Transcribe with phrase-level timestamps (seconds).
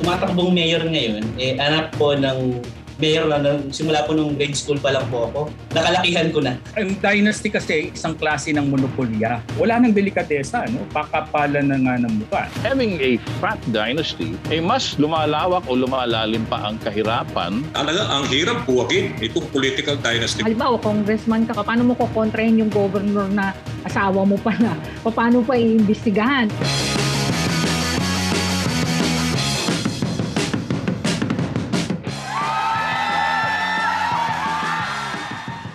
[0.00, 2.64] tumatakbong mayor ngayon, eh, anak po ng
[3.00, 5.40] mayor na, nung- simula po nung grade school pa lang po ako.
[5.72, 6.60] Nakalakihan ko na.
[6.76, 9.40] Ang dynasty kasi isang klase ng monopolya.
[9.56, 10.84] Wala nang delikatesa, no?
[10.92, 12.44] Pakapalan na nga ng mukha.
[12.60, 18.68] Having a fat dynasty, ay mas lumalawak o lumalalim pa ang kahirapan Talaga, ang hirap
[18.68, 20.44] buwagin itong political dynasty.
[20.44, 23.56] Halimbawa, congressman ka, paano mo kukontrahin yung governor na
[23.88, 24.76] asawa mo pa na?
[25.00, 26.52] Paano pa iimbestigahan?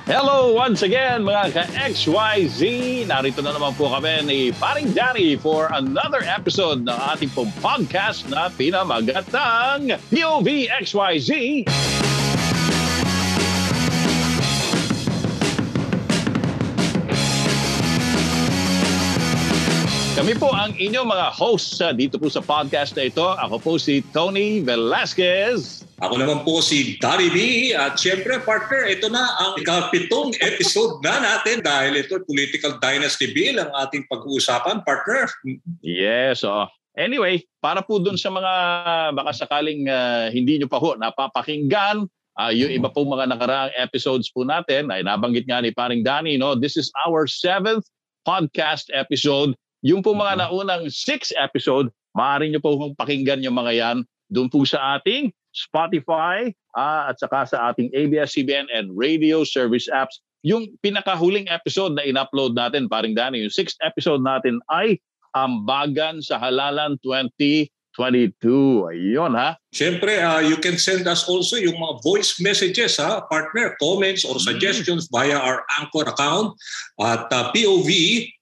[0.06, 2.62] Hello once again mga ka-XYZ!
[3.10, 8.22] Narito na naman po kami ni Paring Danny for another episode ng ating pong podcast
[8.30, 11.66] na pinamagatang POV XYZ!
[20.14, 23.26] Kami po ang inyong mga hosts uh, dito po sa podcast na ito.
[23.26, 25.85] Ako po si Tony Velasquez.
[26.04, 27.38] Ako naman po si Dari B.
[27.72, 33.64] At syempre, partner, ito na ang ikapitong episode na natin dahil ito political dynasty bill
[33.64, 35.32] ang ating pag-uusapan, partner.
[35.80, 36.68] Yes, oh.
[37.00, 38.54] Anyway, para po dun sa mga
[39.16, 42.08] baka sakaling ah, hindi nyo pa ho napapakinggan,
[42.40, 46.36] ah, yung iba po mga nakaraang episodes po natin, ay nabanggit nga ni Paring Danny,
[46.36, 46.56] no?
[46.56, 47.88] this is our seventh
[48.28, 49.56] podcast episode.
[49.84, 53.98] Yung po mga naunang six episode, maaari nyo po kung pakinggan yung mga yan
[54.32, 60.20] doon po sa ating Spotify ah, at saka sa ating ABS-CBN and radio service apps.
[60.46, 65.02] Yung pinakahuling episode na in-upload natin, Paring Danny, yung sixth episode natin ay
[65.34, 67.68] Ambagan sa Halalan 2022.
[68.94, 69.60] Ayun ha.
[69.76, 74.40] Syempre, uh, you can send us also yung mga voice messages, ha, partner, comments or
[74.40, 76.56] suggestions via our Anchor account
[77.04, 77.90] at uh, POV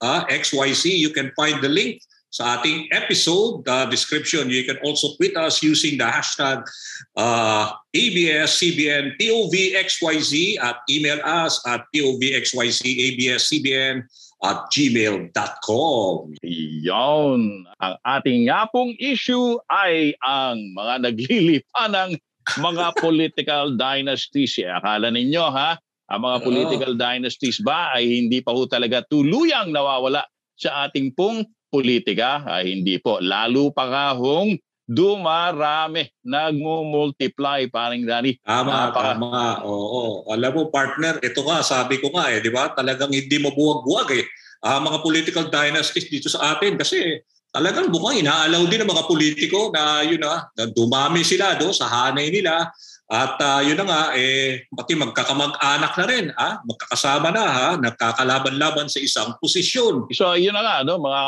[0.05, 0.91] uh, XYZ.
[0.91, 1.97] You can find the link
[2.33, 4.49] sa ating episode uh, description.
[4.49, 6.65] You can also tweet us using the hashtag
[7.13, 14.09] uh, ABS-CBN POVXYZ at email us at POVXYZ ABS-CBN
[14.43, 16.13] at gmail.com.
[16.81, 17.41] Yun.
[17.69, 22.17] Ang ating nga pong issue ay ang mga naglilipanang
[22.57, 24.57] mga political dynasties.
[24.57, 25.77] Eh, Akala ninyo ha,
[26.09, 30.25] ang mga political dynasties ba ay hindi pa ho talaga tuluyang nawawala
[30.57, 32.45] sa ating pong politika?
[32.45, 33.17] Ay hindi po.
[33.17, 34.53] Lalo pa nga hong
[34.83, 38.35] dumarami, nagmo-multiply, paring Danny.
[38.43, 39.63] Tama, Napaka- tama.
[39.63, 40.27] Oo.
[40.27, 42.67] Alam mo, partner, ito nga, sabi ko nga eh, di ba?
[42.75, 44.25] Talagang hindi mabuwag-buwag eh.
[44.63, 47.19] Ah, mga political dynasties dito sa atin kasi
[47.51, 51.85] talagang mukhang inaalaw din ng mga politiko na yun na, na dumami sila do sa
[51.87, 52.71] hanay nila
[53.11, 58.87] at ah, yun na nga eh pati magkakamag-anak na rin ah magkakasama na ha nagkakalaban-laban
[58.87, 61.21] sa isang posisyon So yun na nga, no, mga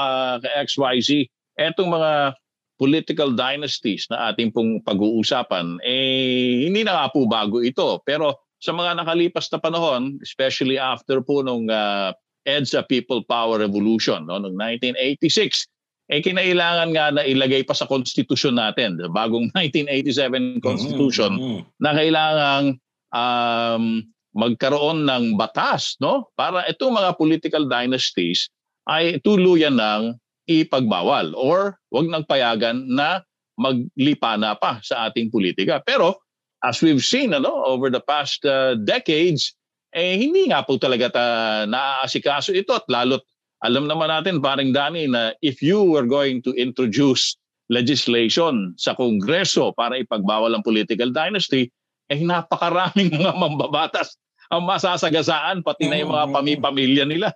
[0.45, 1.27] ka-XYZ,
[1.59, 2.35] etong mga
[2.75, 8.03] political dynasties na ating pong pag-uusapan, eh, hindi na nga po bago ito.
[8.03, 12.11] Pero sa mga nakalipas na panahon, especially after po nung uh,
[12.43, 15.71] EDSA People Power Revolution, no, noong 1986,
[16.05, 21.59] eh kinailangan nga na ilagay pa sa konstitusyon natin, the bagong 1987 constitution, Mhm.
[21.81, 22.65] na kailangang
[23.09, 24.05] um,
[24.35, 28.51] magkaroon ng batas no para itong mga political dynasties
[28.85, 30.13] ay tuluyan ng
[30.45, 33.23] ipagbawal or wag nang payagan na
[33.55, 35.79] maglipana pa sa ating politika.
[35.81, 36.19] Pero
[36.61, 39.55] as we've seen ano over the past uh, decades
[39.95, 41.25] eh hindi nga po talaga ta
[41.65, 43.23] naaasikaso ito at lalo't
[43.61, 47.37] alam naman natin parang Dani na if you were going to introduce
[47.71, 51.71] legislation sa Kongreso para ipagbawal ang political dynasty,
[52.07, 54.17] eh napakaraming mga mambabatas
[54.53, 56.33] ang masasagasaan pati na yung mga Mm.
[56.35, 57.33] pamipamilya nila.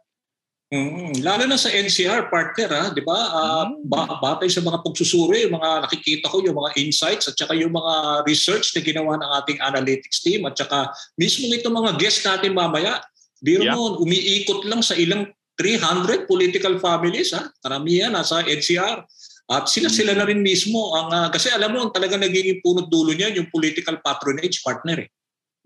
[0.69, 1.25] Mhm.
[1.25, 3.17] Lalo na sa NCR partner ha, 'di ba?
[3.65, 3.89] Mm.
[3.89, 7.73] ba- batay sa mga pagsusuri, yung mga nakikita ko yung mga insights at saka yung
[7.73, 12.53] mga research na ginawa ng ating analytics team at saka mismo itong mga guest natin
[12.53, 13.01] mamaya.
[13.41, 13.73] Biro Yeah.
[13.73, 15.25] mo, umiikot lang sa ilang
[15.59, 17.51] 300 political families ha.
[17.59, 19.03] Karamihan nasa NCR.
[19.49, 23.11] At sila-sila na rin mismo ang ah, kasi alam mo ang talaga nagiging punot dulo
[23.11, 25.09] niyan yung political patronage partner eh.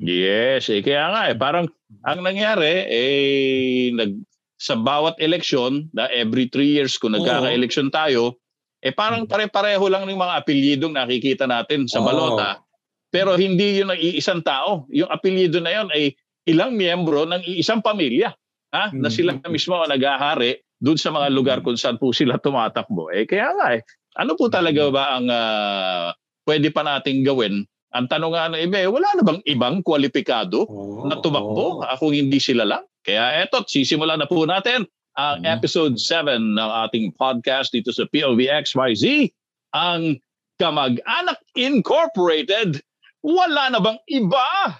[0.02, 1.70] Yes, eh, kaya nga eh, parang
[2.02, 4.24] ang nangyari eh nag
[4.64, 8.40] sa bawat eleksyon na every three years kung nagkaka-eleksyon tayo,
[8.80, 12.64] eh parang pare-pareho lang ng mga apelyidong nakikita natin sa balota.
[13.12, 14.88] Pero hindi yun ang iisang tao.
[14.96, 16.16] Yung apelyido na yun ay
[16.48, 18.32] ilang miyembro ng iisang pamilya.
[18.74, 18.90] Ha?
[18.92, 23.14] Na sila mismo ang naghahari doon sa mga lugar kung saan po sila tumatakbo.
[23.14, 23.86] Eh kaya nga eh,
[24.18, 26.10] ano po talaga ba ang ah,
[26.44, 27.64] pwede pa nating gawin?
[27.94, 31.86] Ang tanong nga ng iba, eh, wala na bang ibang kwalipikado Oo, na tumakbo oo.
[31.86, 32.82] ah, kung hindi sila lang?
[33.06, 35.54] Kaya eto, sisimulan na po natin ang Mhm.
[35.54, 39.30] episode 7 ng ating podcast dito sa POVXYZ,
[39.78, 40.18] ang
[40.58, 42.82] kamag-anak Incorporated.
[43.22, 44.74] Wala na bang iba?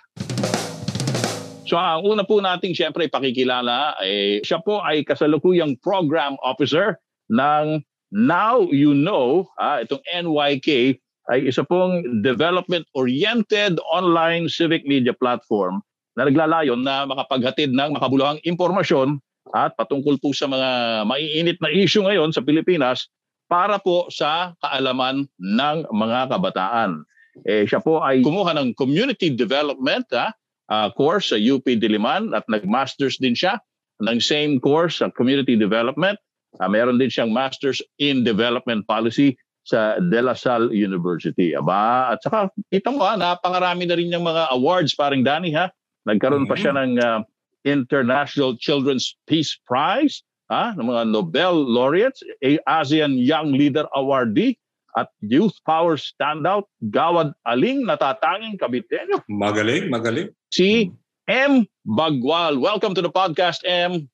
[1.64, 7.00] So ang una po nating siyempre pakikilala, eh, siya po ay kasalukuyang program officer
[7.32, 7.80] ng
[8.14, 11.00] Now You Know, ah, itong NYK
[11.32, 15.80] ay isa pong development-oriented online civic media platform
[16.20, 19.24] na naglalayon na makapaghatid ng makabuluhang impormasyon
[19.56, 23.08] at patungkol po sa mga maiinit na issue ngayon sa Pilipinas
[23.48, 27.08] para po sa kaalaman ng mga kabataan.
[27.48, 30.36] Eh, siya po ay kumuha ng community development ah,
[30.74, 33.62] uh, course sa UP Diliman at nag-masters din siya
[34.02, 36.18] ng same course sa community development.
[36.58, 41.56] Uh, meron din siyang masters in development policy sa De La Salle University.
[41.56, 45.72] Aba, at saka kita mo ha, napakarami na rin yung mga awards paring Danny ha.
[46.04, 47.24] Nagkaroon pa siya ng uh,
[47.64, 50.20] International Children's Peace Prize,
[50.52, 52.20] ha, ng mga Nobel laureates,
[52.68, 54.60] ASEAN Young Leader Awardee,
[54.94, 59.26] at Youth Power Standout, Gawad Aling natatanging kabitenyo.
[59.26, 60.30] Magaling, magaling.
[60.54, 60.94] Si
[61.28, 61.66] M.
[61.82, 62.62] Bagwal.
[62.62, 64.08] Welcome to the podcast, M.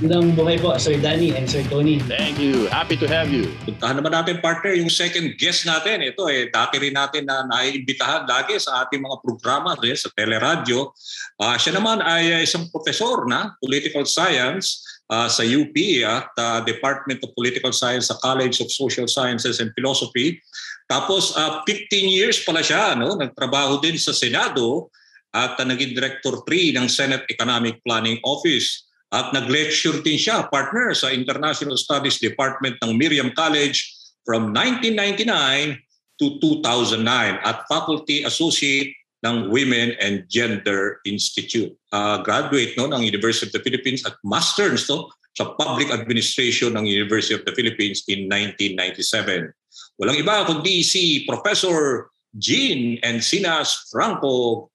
[0.00, 2.00] Magandang buhay po, Sir Danny and Sir Tony.
[2.00, 2.72] Thank you.
[2.72, 3.52] Happy to have you.
[3.68, 6.00] Puntahan naman natin partner yung second guest natin.
[6.00, 10.96] Ito eh, dati rin natin na naiimbitahan lagi sa ating mga programa rin sa teleradyo.
[11.36, 14.80] Uh, siya naman ay uh, isang profesor na political science
[15.12, 19.68] uh, sa UP at uh, Department of Political Science sa College of Social Sciences and
[19.76, 20.40] Philosophy.
[20.88, 23.20] Tapos uh, 15 years pala siya, no?
[23.20, 24.88] nagtrabaho din sa Senado
[25.36, 28.88] at uh, naging Director 3 ng Senate Economic Planning Office.
[29.10, 33.90] At nag-lecture din siya, partner, sa International Studies Department ng Miriam College
[34.22, 35.82] from 1999
[36.22, 37.02] to 2009
[37.42, 38.94] at Faculty Associate
[39.26, 41.74] ng Women and Gender Institute.
[41.90, 46.86] Uh, graduate no, ng University of the Philippines at Masters no, sa Public Administration ng
[46.86, 49.50] University of the Philippines in 1997.
[49.98, 52.08] Walang iba kundi si Professor
[52.38, 54.70] Jean Encinas Franco.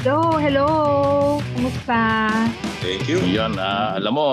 [0.00, 1.19] Hello, hello.
[1.70, 2.02] Kumusta?
[2.82, 3.22] Thank you.
[3.30, 4.26] Yan, ah, alam mo,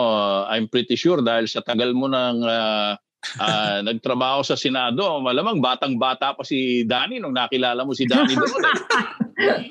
[0.49, 2.97] I'm pretty sure dahil sa tagal mo nang ah,
[3.37, 8.63] ah, nagtrabaho sa Senado, malamang batang-bata pa si Danny nung nakilala mo si Danny doon.
[9.37, 9.61] eh.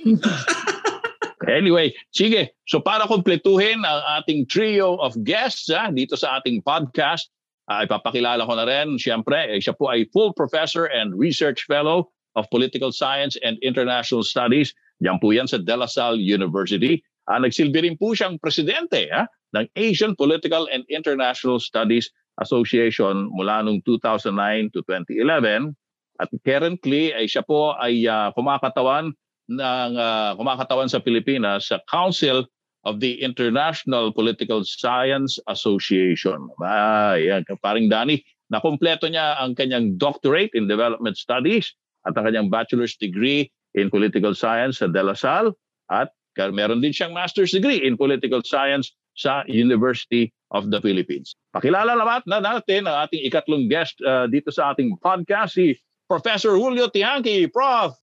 [1.47, 2.55] Anyway, sige.
[2.71, 7.35] So para kumpletuhin ang ating trio of guests ah, dito sa ating podcast,
[7.67, 12.15] ah, ipapakilala ko na rin, siyempre, eh, siya po ay full professor and research fellow
[12.39, 14.71] of Political Science and International Studies.
[15.03, 17.03] Yan po yan sa De La Salle University.
[17.27, 22.07] Ah, nagsilbi rin po siyang presidente ah, ng Asian Political and International Studies
[22.39, 25.75] Association mula noong 2009 to 2011.
[26.17, 29.13] At currently ay siya po ay uh, kumakatawan
[29.53, 32.47] ng uh, kumakatawan sa Pilipinas sa Council
[32.87, 36.47] of the International Political Science Association.
[36.63, 41.75] Ah, yan, paring Dani, nakumpleto niya ang kanyang doctorate in development studies
[42.07, 45.53] at ang kanyang bachelor's degree in political science sa De La Salle
[45.91, 46.15] at
[46.53, 51.33] meron din siyang master's degree in political science sa University of the Philippines.
[51.57, 55.73] Pakilala naman na natin ang ating ikatlong guest uh, dito sa ating podcast, si
[56.07, 57.49] Professor Julio Tiangki.
[57.49, 57.97] Prof!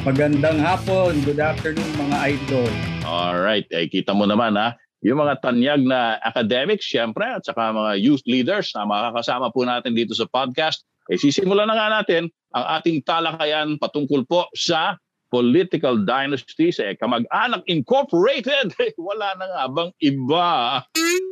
[0.00, 1.20] Magandang hapon.
[1.28, 2.72] Good afternoon mga idol.
[3.04, 4.72] Alright, eh, kita mo naman ha.
[5.04, 9.92] Yung mga tanyag na academics, syempre, at saka mga youth leaders na makakasama po natin
[9.92, 10.84] dito sa podcast.
[11.12, 14.96] Eh, sisimulan na nga natin ang ating talakayan patungkol po sa
[15.30, 20.50] political dynasties, eh, kamag-anak incorporated, eh, wala na nga bang iba?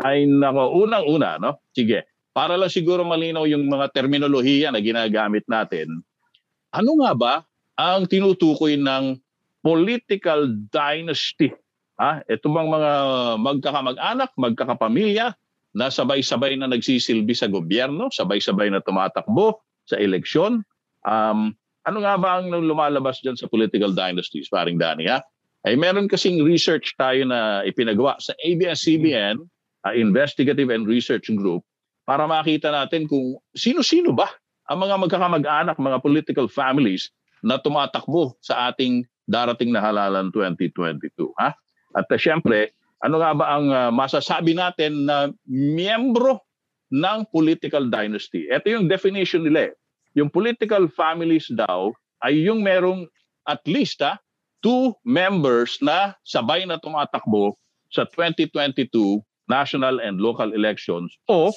[0.07, 1.59] Ay nako, unang-una, no?
[1.75, 6.07] Sige, para lang siguro malinaw yung mga terminolohiya na ginagamit natin,
[6.71, 7.35] ano nga ba
[7.75, 9.19] ang tinutukoy ng
[9.61, 11.51] political dynasty?
[11.99, 12.23] Ha?
[12.31, 12.93] Ito bang mga
[13.43, 15.35] magkakamag-anak, magkakapamilya
[15.75, 20.63] na sabay-sabay na nagsisilbi sa gobyerno, sabay-sabay na tumatakbo sa eleksyon?
[21.03, 25.09] Um, ano nga ba ang lumalabas dyan sa political dynasties, paring Dani?
[25.09, 25.25] Ha?
[25.65, 29.41] Ay meron kasing research tayo na ipinagawa sa ABS-CBN,
[29.89, 31.65] uh, Investigative and Research Group,
[32.05, 34.29] para makita natin kung sino-sino ba
[34.69, 37.09] ang mga magkakamag-anak, mga political families
[37.41, 41.09] na tumatakbo sa ating darating na halalan 2022.
[41.41, 41.57] Ha?
[41.97, 46.43] At uh, siyempre, ano nga ba ang uh, masasabi natin na miyembro
[46.91, 48.49] ng political dynasty?
[48.49, 49.73] Ito yung definition nila.
[49.73, 49.73] Eh.
[50.17, 51.93] Yung political families daw
[52.25, 53.05] ay yung merong
[53.49, 54.21] at least ha,
[54.61, 57.55] two members na sabay na tumatakbo
[57.89, 58.89] sa 2022
[59.49, 61.49] national and local elections o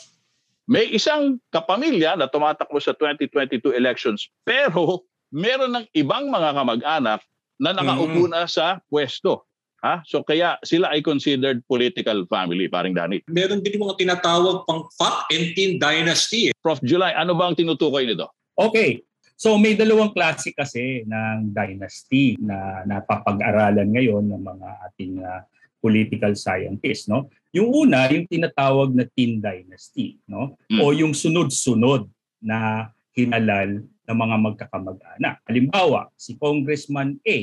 [0.70, 5.03] may isang kapamilya na tumatakbo sa 2022 elections pero
[5.34, 7.20] meron ng ibang mga kamag-anak
[7.62, 9.46] na nakaupo na sa pwesto.
[9.81, 10.05] Ha?
[10.05, 13.25] So kaya sila ay considered political family, paring Danny.
[13.29, 16.50] Meron din yung mga tinatawag pang Fat and Tin Dynasty.
[16.50, 16.53] eh.
[16.62, 16.77] Prof.
[16.86, 18.29] July, ano ba ang tinutukoy nito?
[18.70, 19.01] Okay.
[19.41, 25.41] So may dalawang klase kasi ng dynasty na napapag-aralan ngayon ng mga ating ah,
[25.82, 27.25] political scientists, no?
[27.50, 30.53] Yung una, yung tinatawag na Tin dynasty, no?
[30.70, 30.77] Mm.
[30.77, 32.06] O yung sunod-sunod
[32.38, 35.41] na hinalal ng mga magkakamag-anak.
[35.50, 37.38] Halimbawa, si Congressman A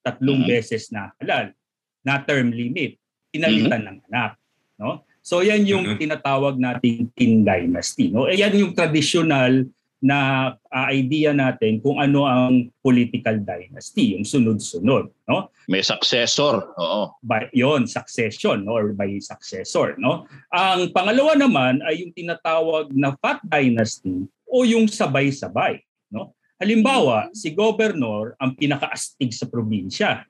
[0.00, 0.48] tatlong Mhm.
[0.48, 1.52] beses na halal,
[2.00, 2.96] na term limit,
[3.28, 4.40] pinalitan ng anak,
[4.80, 5.04] no?
[5.20, 6.00] So yan yung Mhm.
[6.00, 8.28] tinatawag nating Tin dynasty, no?
[8.32, 9.68] Eh, yan yung traditional
[10.04, 15.48] na ah, idea natin kung ano ang political dynasty, yung sunod-sunod, no?
[15.64, 16.60] May successor.
[16.76, 17.16] Oo.
[17.24, 18.76] By yon succession no?
[18.76, 20.28] or by successor, no?
[20.52, 25.80] Ang pangalawa naman ay yung tinatawag na fat dynasty o yung sabay-sabay,
[26.12, 26.36] no?
[26.60, 30.20] Halimbawa, si governor ang pinakaastig sa probinsya,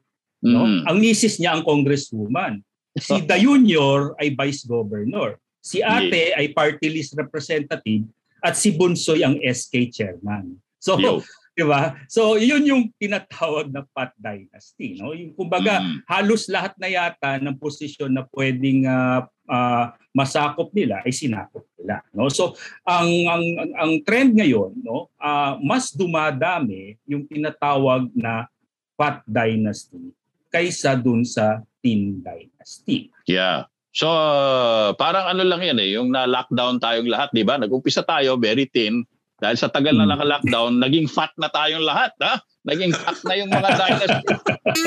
[0.47, 0.71] no?
[0.71, 0.87] Mm.
[0.87, 2.63] Ang misis niya ang congresswoman.
[2.95, 5.35] Si the junior ay vice governor.
[5.59, 8.07] Si ate ay party list representative
[8.45, 10.61] at si Bunsoy ang SK chairman.
[10.77, 11.25] So, Yo.
[11.55, 11.95] 'di ba?
[12.11, 15.15] So, 'yun yung tinatawag na Pat dynasty, no?
[15.15, 16.03] Yung kumbaga Mm.
[16.11, 22.03] halos lahat na yata ng posisyon na pwedeng ah, ah, masakop nila ay sinakop nila,
[22.11, 22.27] no?
[22.27, 28.51] So, ang ang ang, ang trend ngayon, no, ah, mas dumadami yung tinatawag na
[28.99, 30.11] Pat dynasty
[30.51, 33.15] kaysa dun sa Tin dynasty.
[33.31, 33.71] Yeah.
[33.95, 37.55] So, uh, parang ano lang yan eh, yung na-lockdown tayong lahat, di ba?
[37.55, 39.07] Nag-umpisa tayo, very thin.
[39.39, 40.19] Dahil sa tagal na Hmm.
[40.19, 42.43] naka-lockdown, naging fat na tayong lahat, ha?
[42.67, 44.27] Naging fat na yung mga dynasty.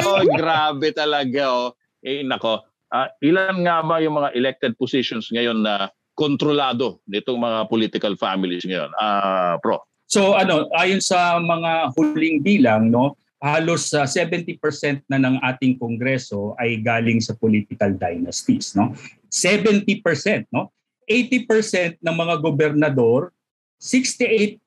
[0.04, 1.70] oh, grabe talaga, oh.
[2.04, 2.68] Eh, nako.
[2.88, 8.64] Ah, ilan nga ba yung mga elected positions ngayon na kontrolado nitong mga political families
[8.64, 8.92] ngayon?
[8.96, 9.84] Ah, pro.
[10.08, 14.58] So ano, ayon sa mga huling bilang, no, halos sa 70%
[15.06, 18.94] na ng ating kongreso ay galing sa political dynasties, no?
[19.30, 20.74] 70%, no?
[21.06, 23.32] 80% ng mga gobernador,
[23.78, 24.60] 68%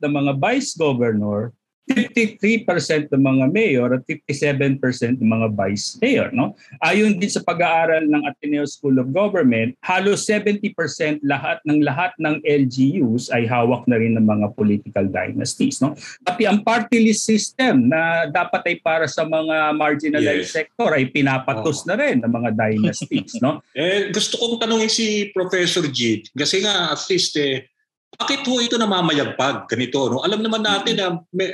[0.00, 1.52] ng mga vice governor,
[1.86, 6.28] 53% ng mga mayor at 57% ng mga vice mayor.
[6.34, 6.58] No?
[6.82, 10.74] Ayon din sa pag-aaral ng Ateneo School of Government, halos 70%
[11.22, 15.78] lahat ng lahat ng LGUs ay hawak na rin ng mga political dynasties.
[15.78, 15.94] No?
[16.26, 20.52] Pati ang party list system na dapat ay para sa mga marginalized Yes.
[20.52, 21.88] sector ay pinapatos Oo.
[21.88, 23.38] na rin ng mga dynasties.
[23.38, 23.62] no?
[23.76, 27.68] Eh, gusto kong tanungin si Professor G, kasi nga at least eh,
[28.16, 30.08] bakit ho ito namamayagpag ganito?
[30.08, 30.24] No?
[30.24, 31.52] Alam naman natin na may,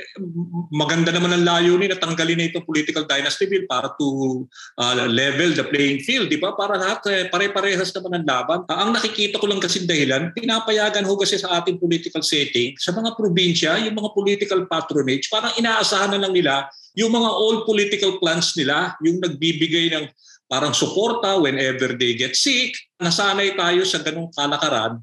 [0.71, 4.43] maganda naman ang layunin na tanggalin na itong political dynasty bill para to
[4.79, 6.55] uh, level the playing field, di ba?
[6.55, 8.59] Para lahat eh, pare-parehas naman ang laban.
[8.71, 12.95] Ah, ang nakikita ko lang kasi dahilan, pinapayagan ho kasi sa ating political setting, sa
[12.95, 18.21] mga probinsya, yung mga political patronage, parang inaasahan na lang nila yung mga old political
[18.21, 20.05] plans nila, yung nagbibigay ng
[20.45, 22.77] parang suporta whenever they get sick.
[23.01, 25.01] Nasanay tayo sa ganong kalakaran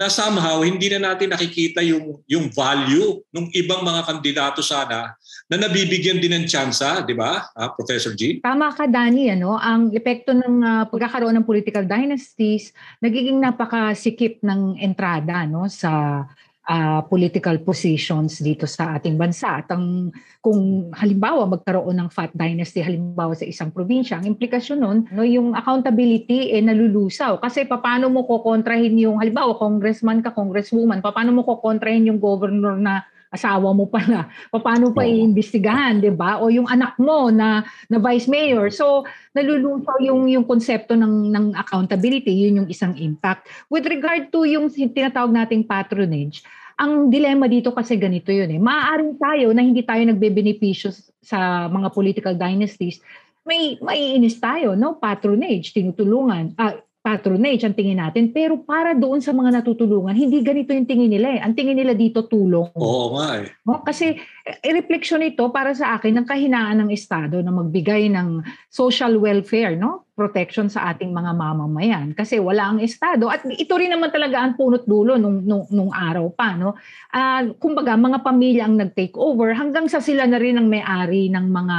[0.00, 5.12] na somehow hindi na natin nakikita yung yung value ng ibang mga kandidato sana
[5.50, 8.38] na nabibigyan din ng tsansa, di ba, ah, Professor G?
[8.38, 9.34] Tama ka, Dani.
[9.34, 9.58] Ano?
[9.58, 12.70] Ang epekto ng ah, pagkakaroon ng political dynasties,
[13.02, 16.22] nagiging napakasikip ng entrada no, sa
[16.70, 19.58] ah, political positions dito sa ating bansa.
[19.58, 24.98] At ang, kung halimbawa magkaroon ng fat dynasty halimbawa sa isang probinsya, ang implikasyon nun,
[25.10, 27.42] no, yung accountability eh nalulusaw.
[27.42, 33.02] Kasi paano mo kokontrahin yung, halimbawa congressman ka, congresswoman, paano mo kokontrahin yung governor na
[33.30, 36.42] asawa mo pala, paano pa iimbestigahan, 'di ba?
[36.42, 38.74] O yung anak mo na na vice mayor.
[38.74, 39.06] So
[39.38, 43.46] nalulusaw yung yung konsepto ng ng accountability, yun yung isang impact.
[43.70, 46.42] With regard to yung tinatawag nating patronage,
[46.80, 48.56] ang dilema dito kasi ganito yun eh.
[48.56, 50.88] Maaaring tayo na hindi tayo nagbebenepisyo
[51.20, 53.04] sa mga political dynasties,
[53.44, 54.96] may maiinis tayo, no?
[54.96, 56.56] Patronage, tinutulungan.
[56.56, 58.28] Ah, patronage ang tingin natin.
[58.28, 61.40] Pero para doon sa mga natutulungan, hindi ganito yung tingin nila eh.
[61.40, 62.76] Ang tingin nila dito tulong.
[62.76, 63.48] Oo nga eh.
[63.64, 63.80] No?
[63.80, 69.16] Kasi eh, refleksyon ito para sa akin ng kahinaan ng Estado na magbigay ng social
[69.16, 70.04] welfare, no?
[70.20, 72.12] protection sa ating mga mamamayan.
[72.12, 73.32] Kasi wala ang Estado.
[73.32, 76.52] At ito rin naman talaga ang punot dulo nung, nung, nung araw pa.
[76.52, 76.76] No?
[77.08, 81.48] Ah, kumbaga, mga pamilya ang nag-take over hanggang sa sila na rin ang may-ari ng
[81.48, 81.76] mga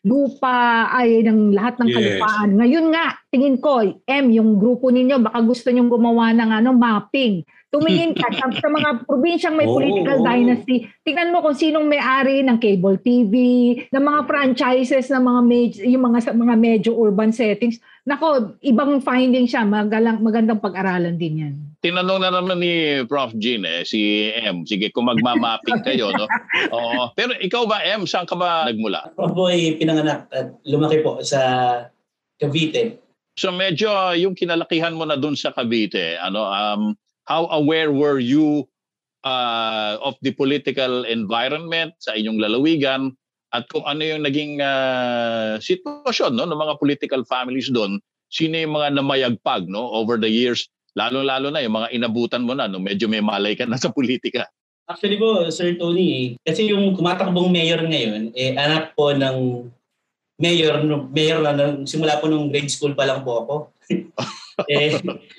[0.00, 1.96] lupa, ay ng lahat ng Yes.
[1.96, 2.50] kalupaan.
[2.56, 7.44] Ngayon nga, tingin ko, M, yung grupo ninyo, baka gusto nyong gumawa ng ano, mapping.
[7.70, 10.26] Tumingin ka sa, sa mga probinsyang may Oo, political oo.
[10.26, 10.90] dynasty.
[11.06, 13.34] Tingnan mo kung sinong may-ari ng cable TV,
[13.94, 17.78] ng mga franchises ng mga major, yung mga sa mga medyo urban settings.
[18.02, 21.54] Nako, ibang finding siya, magalang, magandang pag-aralan din yan.
[21.78, 23.30] Tinanong na naman ni Prof.
[23.38, 24.66] Jean eh, si M.
[24.66, 26.26] Sige, kung magmamapping kayo, no?
[26.74, 27.14] Oo.
[27.14, 29.14] Pero ikaw ba, M, saan ka ba nagmula?
[29.14, 31.38] Ako po ay pinanganak at lumaki po sa
[32.34, 32.98] Cavite.
[33.38, 36.82] So medyo yung kinalakihan mo na dun sa Cavite, ano um
[37.30, 38.66] how aware were you
[39.22, 43.14] uh, of the political environment sa inyong lalawigan
[43.54, 48.74] at kung ano yung naging uh, sitwasyon no ng mga political families doon, sino yung
[48.74, 50.66] mga namayagpag no over the years,
[50.98, 54.50] lalo-lalo na yung mga inabutan mo na no medyo may malay ka na sa politika.
[54.90, 59.70] Actually po, Sir Tony, kasi yung kumatakbong mayor ngayon, eh, anak po ng
[60.42, 60.82] mayor,
[61.14, 63.54] mayor na, simula po nung grade school pa lang po ako.
[64.70, 64.98] eh,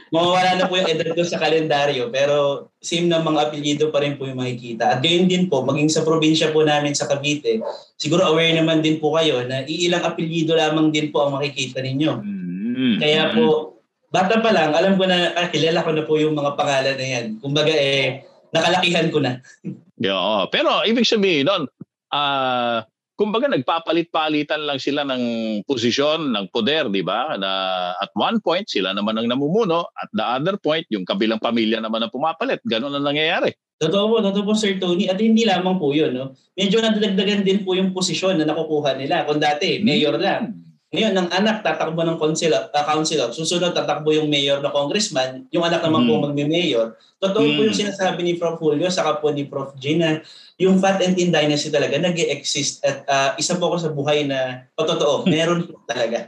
[0.10, 4.18] mawawala na po yung edad ko sa kalendaryo pero same na mga apelyido pa rin
[4.18, 4.98] po yung makikita.
[4.98, 7.62] At gayon din po, maging sa probinsya po namin sa Cavite,
[7.96, 12.12] siguro aware naman din po kayo na iilang apelyido lamang din po ang makikita ninyo.
[12.22, 12.94] Mm-hmm.
[12.98, 13.78] Kaya po,
[14.10, 17.08] bata pa lang, alam ko na, ah, kilala ko na po yung mga pangalan na
[17.08, 17.26] yan.
[17.40, 19.40] Kumbaga eh, nakalakihan ko na.
[20.02, 21.70] yeah, pero ibig sabihin nun,
[22.12, 22.91] ah, uh,
[23.22, 25.24] kumbaga nagpapalit-palitan lang sila ng
[25.70, 27.38] posisyon, ng poder, di ba?
[27.38, 27.52] Na
[28.02, 32.02] at one point sila naman ang namumuno, at the other point yung kabilang pamilya naman
[32.02, 32.58] ang pumapalit.
[32.66, 33.54] Ganon ang nangyayari.
[33.78, 35.06] Totoo po, totoo po Sir Tony.
[35.06, 36.18] At hindi lamang po yun.
[36.18, 36.34] No?
[36.58, 39.30] Medyo nadagdagan din po yung posisyon na nakukuha nila.
[39.30, 40.58] Kung dati, mayor lang.
[40.92, 45.64] Ngayon, ng anak tatakbo ng council, uh, councilor, susunod tatakbo yung mayor na congressman, yung
[45.64, 46.08] anak naman mm.
[46.12, 47.00] po magme-mayor.
[47.16, 47.56] Totoo mm.
[47.56, 48.60] po yung sinasabi ni Prof.
[48.60, 49.72] Julio, saka po ni Prof.
[49.80, 50.20] Gina,
[50.60, 54.28] yung Fat and Thin Dynasty talaga nag exist at uh, isa po ako sa buhay
[54.28, 56.28] na patotoo, meron po talaga.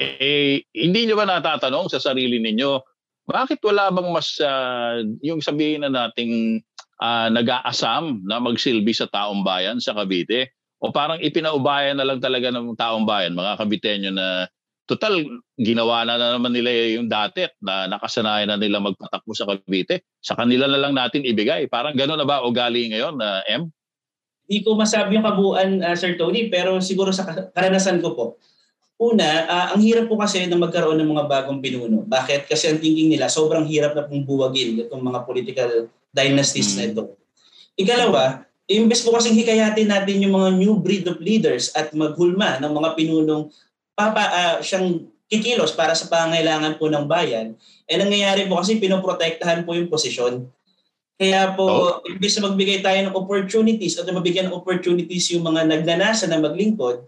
[0.00, 2.80] eh, hindi nyo ba natatanong sa sarili ninyo,
[3.28, 6.64] bakit wala bang mas, uh, yung sabihin na nating
[6.96, 10.63] uh, nag-aasam na magsilbi sa taong bayan sa Cavite?
[10.84, 14.44] O parang ipinaubayan na lang talaga ng taong bayan, mga kabitenyo na
[14.84, 15.24] total
[15.56, 20.04] ginawa na, na naman nila yung dati na nakasanayan na nila magpatakbo sa Cavite.
[20.20, 21.64] Sa kanila na lang natin ibigay.
[21.72, 23.72] Parang gano'n na ba ugali ngayon na uh, M?
[24.44, 28.26] Hindi ko masabi yung kabuuan, uh, Sir Tony, pero siguro sa karanasan ko po.
[29.00, 32.04] Una, uh, ang hirap po kasi na magkaroon ng mga bagong pinuno.
[32.04, 32.44] Bakit?
[32.44, 35.70] Kasi ang thinking nila, sobrang hirap na pong buwagin itong mga political
[36.12, 36.78] dynasties hmm.
[36.78, 37.02] na ito.
[37.80, 42.72] Ikalawa, imbes po kasing hikayatin natin yung mga new breed of leaders at maghulma ng
[42.72, 43.52] mga pinunong
[43.92, 47.56] papa, uh, siyang kikilos para sa pangailangan po ng bayan,
[47.88, 50.48] eh nangyayari po kasi pinoprotektahan po yung posisyon.
[51.14, 51.92] Kaya po, oh.
[52.10, 57.06] imbes na magbigay tayo ng opportunities at mabigyan ng opportunities yung mga nagnanasa na maglingkod,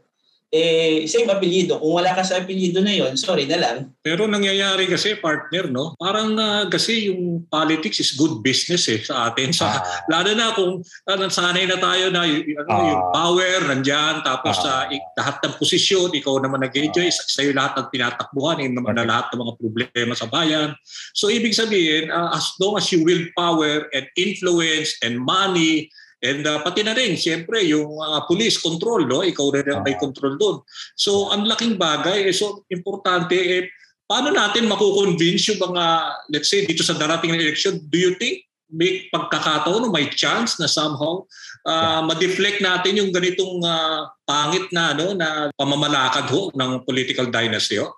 [0.50, 1.82] eh, same apelyido.
[1.82, 3.76] Kung wala ka sa apelyido na yon, sorry na lang.
[4.00, 5.98] Pero nangyayari kasi, partner, no?
[5.98, 9.50] Parang uh, kasi yung politics is good business eh sa atin.
[9.50, 9.82] Sa, ah.
[10.06, 12.86] Lalo na kung uh, sanay na tayo na yung, ano, ah.
[12.86, 14.86] yung power nandyan, tapos ah.
[14.86, 17.14] uh, lahat ng posisyon, ikaw naman nag-enjoy, ah.
[17.26, 20.78] sa'yo lahat ng tinatakbuhan, yung naman na lahat ng mga problema sa bayan.
[21.12, 25.90] So ibig sabihin, uh, as long as you will power and influence and money,
[26.24, 29.20] And uh, pati na rin, siyempre, yung uh, police control, no?
[29.20, 30.56] ikaw rin ang may control doon.
[30.96, 32.24] So, ang laking bagay.
[32.24, 33.68] Eh, so, importante, eh,
[34.08, 35.84] paano natin makukonvince yung mga,
[36.32, 40.58] let's say, dito sa darating na election, do you think may pagkakataon o may chance
[40.58, 41.22] na somehow
[41.62, 47.78] uh, ma-deflect natin yung ganitong uh, pangit na ano na pamamalakad ho ng political dynasty
[47.78, 47.94] ho?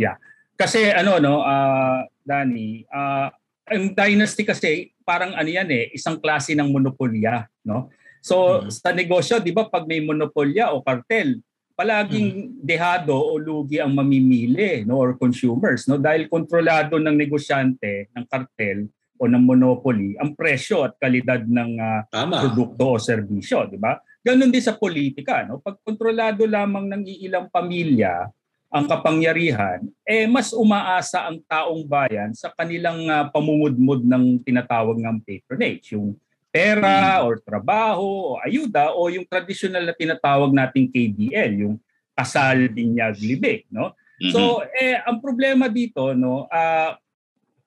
[0.00, 0.16] Yeah.
[0.56, 3.28] Kasi ano no, uh, Danny, uh,
[3.66, 7.90] ang dynasty kasi parang ano yan eh, isang klase ng monopolya, no?
[8.22, 8.70] So mm-hmm.
[8.70, 11.42] sa negosyo, 'di ba, pag may monopolya o cartel,
[11.74, 12.62] palaging mm-hmm.
[12.62, 15.98] dehado o lugi ang mamimili, no, or consumers, no?
[15.98, 22.00] Dahil kontrolado ng negosyante ng cartel o ng monopoly ang presyo at kalidad ng uh,
[22.12, 23.98] produkto o serbisyo, 'di ba?
[24.22, 25.58] Ganon din sa politika, no?
[25.58, 28.30] Pag kontrolado lamang ng iilang pamilya
[28.66, 35.16] ang kapangyarihan, eh mas umaasa ang taong bayan sa kanilang uh, pamumudmud ng tinatawag ng
[35.22, 36.18] patronage, yung
[36.50, 37.24] pera hmm.
[37.28, 41.76] or trabaho o ayuda o yung traditional na tinatawag nating KBL, yung
[42.16, 43.92] kasal binyag libig, no?
[44.16, 44.32] Mm-hmm.
[44.32, 46.96] So eh ang problema dito no, uh,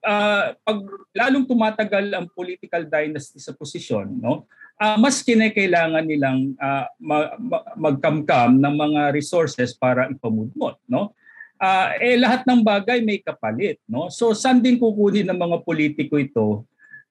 [0.01, 0.79] uh, pag
[1.13, 4.49] lalong tumatagal ang political dynasty sa posisyon, no?
[4.80, 11.12] Uh, mas kinakailangan nilang uh, ma- ma- magkamkam ng mga resources para ipamudmot, no?
[11.60, 14.08] Uh, eh lahat ng bagay may kapalit, no?
[14.08, 16.63] So saan din kukunin ng mga politiko ito,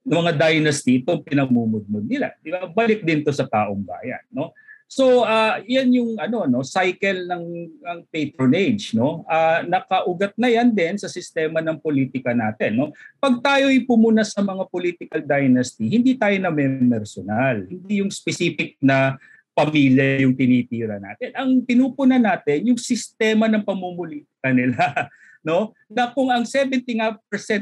[0.08, 2.32] ng mga dynasty ito pinamumudmod nila?
[2.40, 2.64] Di ba?
[2.64, 4.56] Balik din to sa taong bayan, no?
[4.88, 7.44] So uh, yan yung ano no cycle ng,
[7.76, 9.20] ng patronage no.
[9.28, 12.96] Uh, nakaugat na yan din sa sistema ng politika natin no.
[13.20, 16.48] Pag tayo pumuna sa mga political dynasty, hindi tayo na
[16.88, 17.68] personal.
[17.68, 19.20] Hindi yung specific na
[19.52, 21.36] pamilya yung tinitira natin.
[21.36, 25.12] Ang pinupuna natin yung sistema ng pamumulita nila
[25.48, 26.88] no na kung ang 70%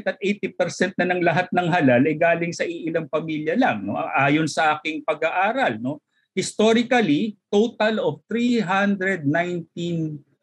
[0.07, 4.49] at 80% na ng lahat ng halal ay galing sa iilang pamilya lang no ayon
[4.49, 6.01] sa aking pag-aaral no
[6.37, 9.25] historically, total of 319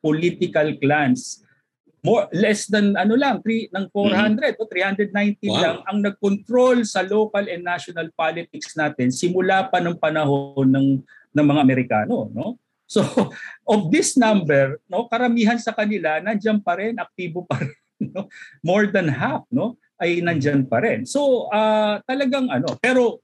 [0.03, 1.47] political clans.
[2.05, 5.57] More, less than ano lang, three, ng 400 o 319 Wow.
[5.57, 10.89] lang ang nag-control sa local and national politics natin simula pa ng panahon ng
[11.33, 12.61] ng mga Amerikano, no?
[12.85, 13.01] So,
[13.73, 17.73] of this number, no, karamihan sa kanila nandiyan pa rin, aktibo pa rin,
[18.13, 18.29] no?
[18.61, 21.09] More than half, no, ay nandiyan pa rin.
[21.09, 23.24] So, ah, talagang ano, pero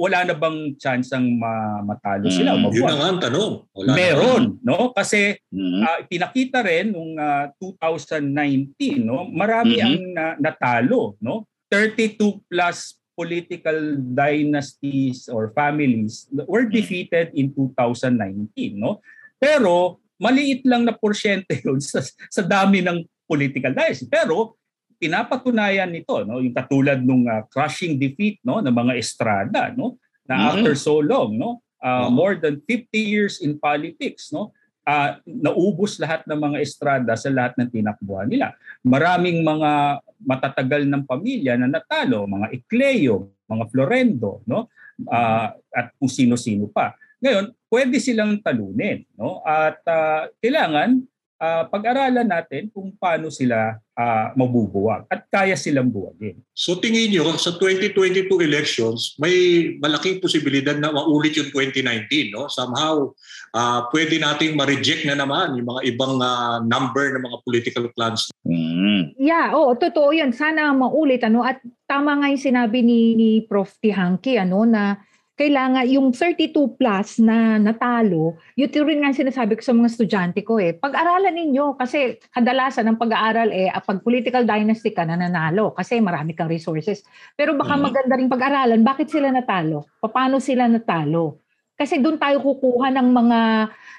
[0.00, 2.96] wala na bang chance ang ma- matalo sila Mm, Yun na mabuhat?
[2.96, 3.52] nga ang tanong.
[3.70, 3.94] Wala na.
[3.94, 4.78] Meron, no?
[4.90, 5.80] Kasi Mhm.
[5.84, 8.64] ah, pinakita rin nung ah, 2019,
[8.98, 9.28] no?
[9.28, 9.84] Marami Mhm.
[9.84, 11.44] ang na- natalo, no?
[11.68, 12.16] 32
[12.48, 16.72] plus political dynasties or families were Mhm.
[16.72, 19.04] defeated in 2019, no?
[19.36, 24.08] Pero maliit lang na porsyente yun sa, sa dami ng political dynasty.
[24.08, 24.56] Pero
[25.00, 29.96] pinapatunayan nito, no, yung katulad nung ah, crushing defeat, no, ng mga Estrada, no,
[30.28, 30.46] na Mhm.
[30.52, 32.12] after so long, no, ah, Oo.
[32.12, 34.52] more than 50 years in politics, no,
[34.84, 38.52] ah, naubos lahat ng mga Estrada sa lahat ng tinakbuhan nila.
[38.84, 44.68] Maraming mga matatagal ng pamilya na natalo, mga Ecleo, mga Florendo, no,
[45.08, 46.92] ah, at kung sino-sino pa.
[47.24, 49.40] Ngayon, pwede silang talunin, no?
[49.44, 51.00] At ah, kailangan
[51.40, 56.36] ah, pag-aralan natin kung paano sila ah, mabubuwag at kaya silang buwagin.
[56.52, 59.34] So tingin nyo, sa 2022 elections, may
[59.80, 62.36] malaking posibilidad na maulit yung 2019.
[62.36, 62.46] No?
[62.52, 63.10] Somehow,
[63.56, 68.28] ah, pwede nating ma-reject na naman yung mga ibang ah, number ng mga political plans.
[68.44, 69.16] Mhm.
[69.16, 70.36] Yeah, oo, totoo 'yan.
[70.36, 73.80] Sana maulit ano at tama nga 'yung sinabi ni ni Prof.
[73.80, 75.00] Tihanki ano na
[75.40, 80.60] kailangan yung 32 plus na natalo, yun rin nga sinasabi ko sa mga estudyante ko
[80.60, 80.76] eh.
[80.76, 86.36] Pag-aralan ninyo kasi kadalasan ng pag-aaral eh ah, pag political dynasty ka nananalo kasi marami
[86.36, 87.00] kang resources.
[87.40, 87.80] Pero baka Mhm.
[87.80, 89.88] maganda rin pag-aralan bakit sila natalo?
[90.04, 91.40] Paano sila natalo?
[91.72, 93.40] Kasi doon tayo kukuha ng mga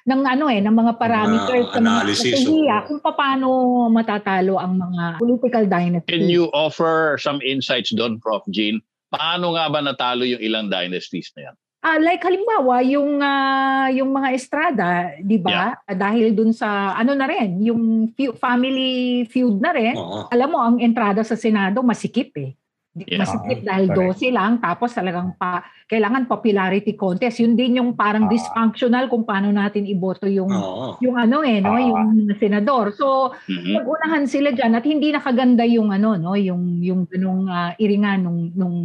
[0.05, 2.85] ng ano eh ng mga parameters sa mga analysis, strategiya oo.
[2.85, 3.47] kung paano
[3.89, 6.09] matatalo ang mga political dynasty.
[6.13, 8.45] Can you offer some insights doon, Prof.
[8.53, 8.77] Jean?
[9.11, 11.55] Paano nga ba natalo yung ilang dynasties na yan?
[11.81, 15.73] Ah, like halimbawa yung ah, yung mga Estrada, 'di ba?
[15.89, 19.97] Dahil dun sa ano na rin, yung feu- family feud na rin.
[19.97, 20.29] Oo.
[20.29, 22.53] Alam mo ang entrada sa Senado masikip eh.
[22.91, 23.23] Yeah.
[23.23, 24.19] Masikip dahil Correct.
[24.19, 27.39] 12 lang tapos talagang pa kailangan popularity contest.
[27.39, 28.31] Yun din yung parang Ah.
[28.35, 30.99] dysfunctional kung paano natin iboto yung Oo.
[30.99, 31.79] yung ano eh, no, Ah.
[31.79, 32.91] yung senador.
[32.91, 33.79] So, Mhm.
[33.79, 38.51] nagunahan sila diyan at hindi nakaganda yung ano no, yung yung ganung ah, iringan nung
[38.51, 38.77] nung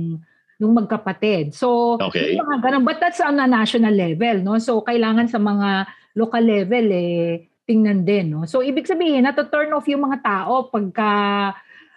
[0.56, 1.50] nung magkapatid.
[1.50, 2.38] So, Okay.
[2.38, 2.86] yung mga ganun.
[2.86, 4.56] But that's on a national level, no?
[4.56, 8.46] So, kailangan sa mga local level, eh, tingnan din, no?
[8.46, 11.10] So, ibig sabihin, nato-turn off yung mga tao pagka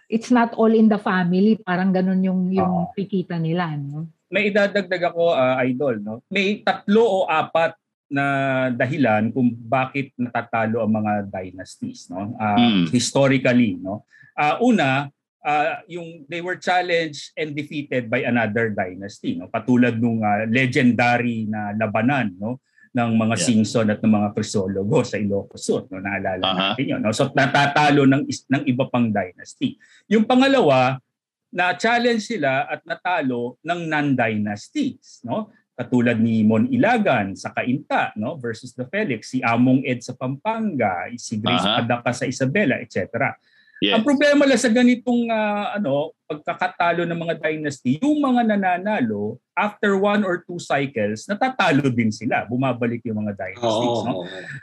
[0.09, 1.55] it's not all in the family.
[1.61, 4.09] Parang ganun yung, yung pikita nila, no?
[4.29, 6.25] May idadagdag ako, ah, idol, no?
[6.33, 7.77] May tatlo o apat
[8.09, 8.25] na
[8.73, 12.33] dahilan kung bakit natatalo ang mga dynasties, no?
[12.41, 12.89] Ah, Mm.
[12.89, 14.03] Historically, no?
[14.33, 15.05] Ah, una,
[15.45, 19.45] ah, yung they were challenged and defeated by another dynasty, no?
[19.53, 22.57] Katulad nung ah, legendary na labanan, no?
[22.89, 23.45] Ng mga Yeah.
[23.45, 26.01] Singson at ng mga Crisologo sa Ilocos Sur, no?
[26.01, 26.59] Naalala Aha.
[26.73, 27.13] natin yun, no?
[27.13, 29.77] So natatalo ng ng iba pang dynasty.
[30.09, 30.97] Yung pangalawa,
[31.49, 35.49] na-challenge sila at natalo ng non-dynasties, no?
[35.73, 41.07] Katulad ni Mon Ilagan sa Cainta, no, versus the Felix, si Among Ed sa Pampanga,
[41.15, 41.81] si Grace Aha.
[41.81, 43.07] Padaka sa Isabela, etc.
[43.79, 43.95] Yes.
[43.95, 49.97] Ang problema lang sa ganitong ah, ano, pagkakatalo ng mga dynasty, yung mga nananalo after
[49.97, 52.45] one or two cycles, natatalo din sila.
[52.45, 54.05] Bumabalik yung mga dynasties, Oo.
[54.05, 54.13] no?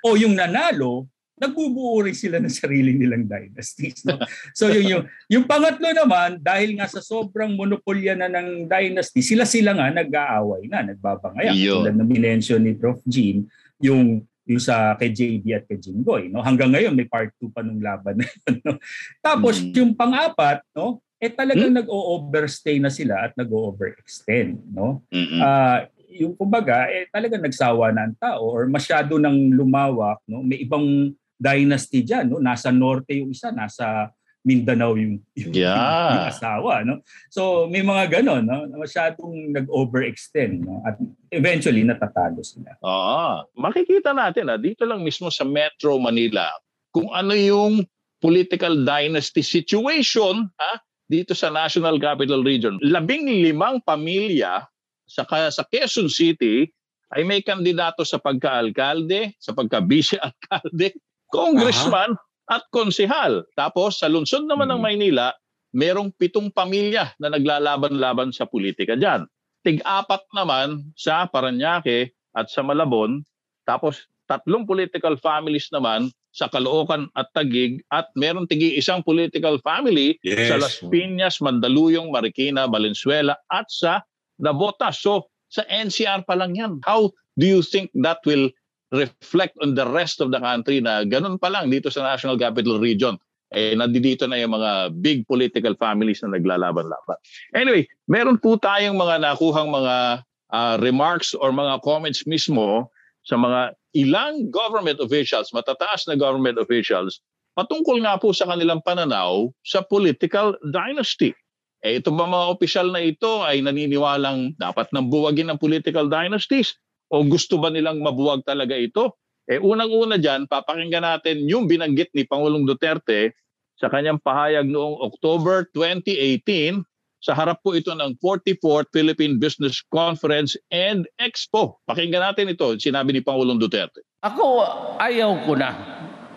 [0.07, 4.07] o yung nanalo, nagbubuo rin sila ng sarili nilang dynasties.
[4.07, 4.17] No?
[4.55, 9.75] So yung, yung, yung pangatlo naman, dahil nga sa sobrang monopolya na ng dynasty, sila-sila
[9.75, 11.51] nga nag-aaway na, nagbabangaya.
[11.51, 11.83] Yun.
[11.83, 13.03] Tulad na minention ni Prof.
[13.05, 13.43] Jean,
[13.83, 16.31] yung yung sa kay JB at kay Jinggoy.
[16.31, 16.39] No?
[16.39, 18.55] Hanggang ngayon, may part 2 pa nung laban na yun.
[18.63, 18.79] No?
[19.19, 19.75] Tapos Mm.
[19.75, 21.03] yung pang-apat, no?
[21.17, 24.61] Eh talagang nag-o-overstay na sila at nag-o-overextend.
[24.69, 25.01] No?
[25.09, 25.41] Mhm.
[25.41, 30.65] Ah, yung kumbaga eh talagang nagsawa na ang tao or masyado nang lumawak no may
[30.65, 34.09] ibang dynasty diyan no nasa norte yung isa nasa
[34.41, 35.77] Mindanao yung yung, Yeah.
[36.17, 40.97] yung asawa no so may mga ganon no masyadong nag-overextend no at
[41.35, 43.45] eventually natatalo sila Oo.
[43.61, 46.49] Makikita natin ah, dito lang mismo sa Metro Manila
[46.97, 47.85] kung ano yung
[48.25, 52.79] political dynasty situation ha, dito sa National Capital Region.
[52.83, 54.67] Labing limang pamilya
[55.07, 56.67] sa, sa Quezon City
[57.15, 60.91] ay may kandidato sa pagka-alkalde, sa pagka-vice-alkalde,
[61.31, 62.19] congressman
[62.51, 63.47] at konsehal.
[63.55, 64.87] Tapos sa lungsod naman ng Mhm.
[64.87, 65.27] Maynila,
[65.75, 69.27] merong pitong pamilya na naglalaban-laban sa politika dyan.
[69.63, 73.23] Tig-apat naman sa Paranaque at sa Malabon.
[73.67, 80.21] Tapos tatlong political families naman sa Caloocan at Tagig at meron tigi isang political family
[80.21, 80.53] Yes.
[80.53, 84.05] sa Las Piñas, Mandaluyong, Marikina, Valenzuela at sa
[84.37, 85.01] Navotas.
[85.01, 86.85] So sa NCR pa lang yan.
[86.85, 87.09] How
[87.41, 88.53] do you think that will
[88.93, 92.77] reflect on the rest of the country na ganun pa lang dito sa National Capital
[92.77, 93.17] Region?
[93.55, 97.17] Eh, nandito na yung mga big political families na naglalaban-laban.
[97.55, 102.91] Anyway, meron po tayong mga nakuhang mga ah, remarks or mga comments mismo
[103.23, 107.25] sa mga ilang government officials, matataas na government officials,
[107.57, 111.33] patungkol nga po sa kanilang pananaw sa political dynasty.
[111.81, 116.77] Eh ito ba mga opisyal na ito ay naniniwalang dapat nang buwagin ang political dynasties?
[117.09, 119.17] O gusto ba nilang mabuwag talaga ito?
[119.49, 123.33] Eh unang-una dyan, papakinggan natin yung binanggit ni Pangulong Duterte
[123.79, 126.83] sa kanyang pahayag noong October 2018
[127.27, 131.83] sa harap po ito ng 44th Philippine Business Conference and Expo.
[131.91, 134.07] Pakinggan natin ito, sinabi ni Pangulong Duterte.
[134.23, 134.63] Ako,
[135.03, 135.75] ayaw ko na.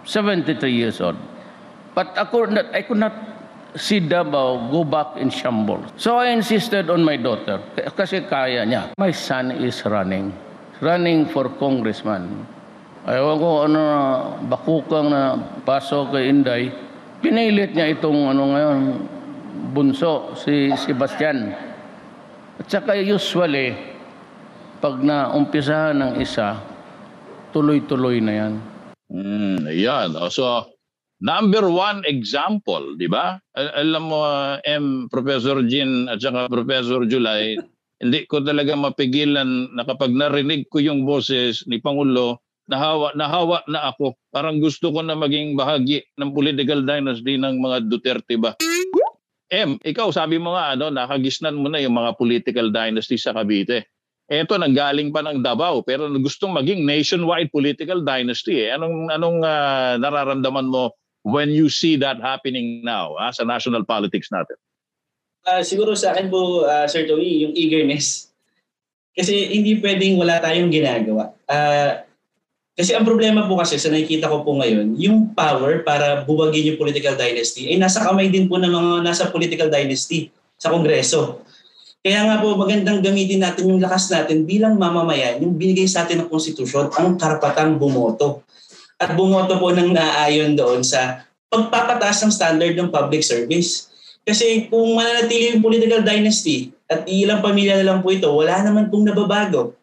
[0.01, 1.13] 73 years old.
[1.93, 3.13] But ako, not, I could not
[3.77, 5.85] see Davao go back in shambles.
[5.93, 7.61] So I insisted on my daughter.
[7.93, 8.97] Kasi kaya niya.
[8.97, 10.33] My son is running.
[10.81, 12.49] Running for congressman.
[13.05, 13.81] Ayaw ko ano,
[14.49, 16.73] bakukang na paso kay Inday.
[17.21, 18.79] Pinilit niya itong ano ngayon,
[19.69, 21.53] bunso, si Sebastian.
[22.59, 23.71] At saka usually,
[24.83, 26.59] pag naumpisahan ng isa,
[27.55, 28.53] tuloy-tuloy na yan.
[29.09, 30.09] Mm, ayan.
[30.17, 30.69] O, So,
[31.21, 33.39] number one example, di ba?
[33.57, 37.57] Al- alam mo, uh, M, Professor Jean at saka Professor July,
[38.03, 43.91] hindi ko talaga mapigilan na kapag narinig ko yung boses ni Pangulo, nahawa, nahawa na
[43.91, 44.13] ako.
[44.29, 48.53] Parang gusto ko na maging bahagi ng political dynasty ng mga Duterte ba?
[49.49, 53.89] M, ikaw sabi mo nga, ano, nakagisnan mo na yung mga political dynasty sa Cavite.
[54.29, 58.77] Eto nanggaling pa ng Davao pero gustong maging nationwide political dynasty eh.
[58.77, 60.93] Anong anong ah, nararamdaman mo
[61.25, 64.53] when you see that happening now ah, sa national politics natin?
[65.49, 68.29] Ah, siguro sa akin po, ah, Sir Tony, yung eagerness.
[69.17, 71.33] Kasi hindi pwedeng wala tayong ginagawa.
[71.49, 72.05] Ah,
[72.79, 76.79] kasi ang problema po kasi sa nakikita ko po ngayon, yung power para buwagin yung
[76.79, 81.43] political dynasty ay nasa kamay din po ng mga nasa political dynasty sa Kongreso.
[81.99, 86.23] Kaya nga po magandang gamitin natin yung lakas natin bilang mamamayan, yung binigay sa atin
[86.23, 88.47] ng konstitusyon, ang karapatang bumoto.
[88.95, 93.91] At bumoto po ng naayon doon sa pagpapataas ng standard ng public service.
[94.23, 98.87] Kasi kung mananatili yung political dynasty at ilang pamilya na lang po ito, wala naman
[98.87, 99.78] pong nababago.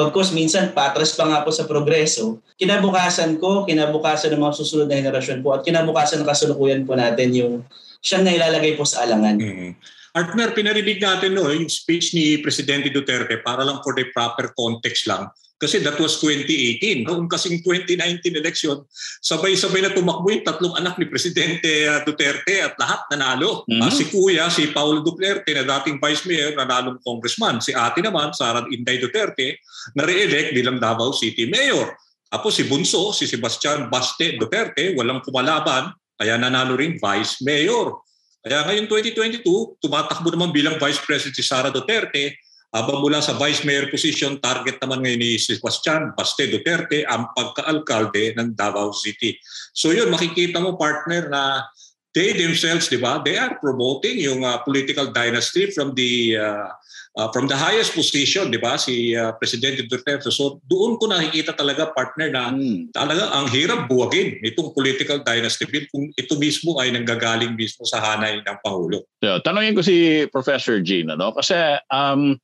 [0.00, 4.96] Bagkos minsan patras pa nga po sa progreso, kinabukasan ko, kinabukasan ng mga susunod na
[4.96, 7.54] henerasyon po at kinabukasan ng kasulukuyan po natin yung
[8.00, 9.36] siyang nailalagay po sa alangan.
[9.36, 9.76] Mm.
[10.16, 15.04] Artner, pinarinig natin no, yung speech ni Presidente Duterte para lang for the proper context
[15.04, 15.28] lang.
[15.60, 17.04] Kasi that was 2018.
[17.04, 18.80] Noong kasing 2019 election,
[19.20, 23.68] sabay-sabay na tumakbo yung tatlong anak ni Presidente uh, Duterte at lahat nanalo.
[23.68, 23.84] Mhm.
[23.84, 27.60] Ah, si Kuya, si Paulo Duterte na dating Vice Mayor, nanalong congressman.
[27.60, 29.60] Si ate naman, Sara Inday Duterte,
[29.92, 31.92] na re-elect bilang Davao City Mayor.
[32.32, 38.00] Tapos si Bunso, si Sebastian Baste Duterte, walang kumalaban, kaya nanalo rin Vice Mayor.
[38.40, 39.44] Kaya ngayon 2022,
[39.76, 42.32] tumatakbo naman bilang Vice President si Sara Duterte.
[42.70, 48.38] Habang mula sa Vice Mayor position, target naman ngayon ni Sebastian Baste Duterte ang pagka-alkalde
[48.38, 49.34] ng Davao City.
[49.74, 51.66] So yun, makikita mo partner na
[52.14, 56.70] they themselves, di ba, they are promoting yung uh, political dynasty from the uh,
[57.18, 60.30] uh, from the highest position, di ba, si uh, Presidente Duterte.
[60.30, 62.90] So doon ko nakikita talaga partner na Mm.
[62.94, 67.98] talaga ang hirap buwagin itong political dynasty bill kung ito mismo ay nanggagaling mismo sa
[67.98, 69.06] hanay ng Pangulo.
[69.22, 71.54] So, tanongin ko si Professor Jean ano kasi
[71.90, 72.38] um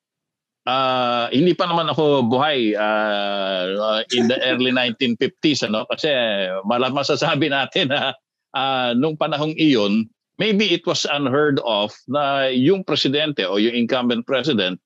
[0.67, 6.11] ah, hindi pa naman ako buhay ah, in the early 1950s ano kasi
[6.67, 8.13] malam masasabi natin na
[8.53, 14.27] ah, nung panahong iyon maybe it was unheard of na yung presidente o yung incumbent
[14.27, 14.77] president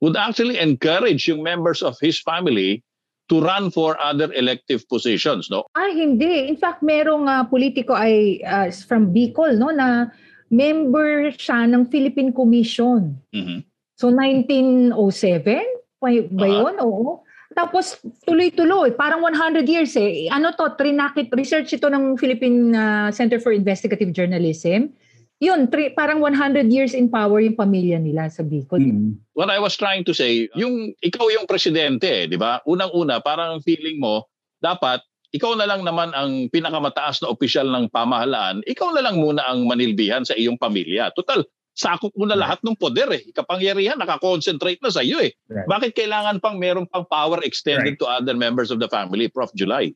[0.00, 2.82] would actually encourage yung members of his family
[3.26, 6.48] to run for other elective positions no Ah, hindi.
[6.48, 10.08] In fact, merong ah, politiko ay ah, from Bicol, no, na
[10.50, 13.18] member siya ng Philippine Commission.
[13.34, 13.66] Mhm.
[13.96, 14.94] So 1907
[15.96, 16.52] ba ba Ah.
[16.62, 16.74] yun?
[16.84, 17.24] Oo.
[17.56, 17.96] Tapos
[18.28, 20.28] tuloy-tuloy, parang 100 years eh.
[20.28, 24.92] Ano to, trinakit, research ito ng Philippine ah, Center for Investigative Journalism.
[25.36, 28.80] Yun, tri, parang 100 years in power yung pamilya nila sa Bicol.
[29.36, 32.64] what I was trying to say, yung ikaw yung presidente, eh, di ba?
[32.64, 34.24] Unang-una, parang feeling mo,
[34.64, 35.04] dapat
[35.36, 39.68] ikaw na lang naman ang pinakamataas na opisyal ng pamahalaan, ikaw na lang muna ang
[39.68, 41.12] manilbihan sa iyong pamilya.
[41.12, 41.44] Total,
[41.76, 43.22] sakop mo na lahat ng poder eh.
[43.36, 45.36] Kapangyarihan, nakakonsentrate na sa iyo eh.
[45.46, 45.68] Right.
[45.68, 49.52] Bakit kailangan pang meron pang power extended to other members of the family, Prof.
[49.52, 49.92] July?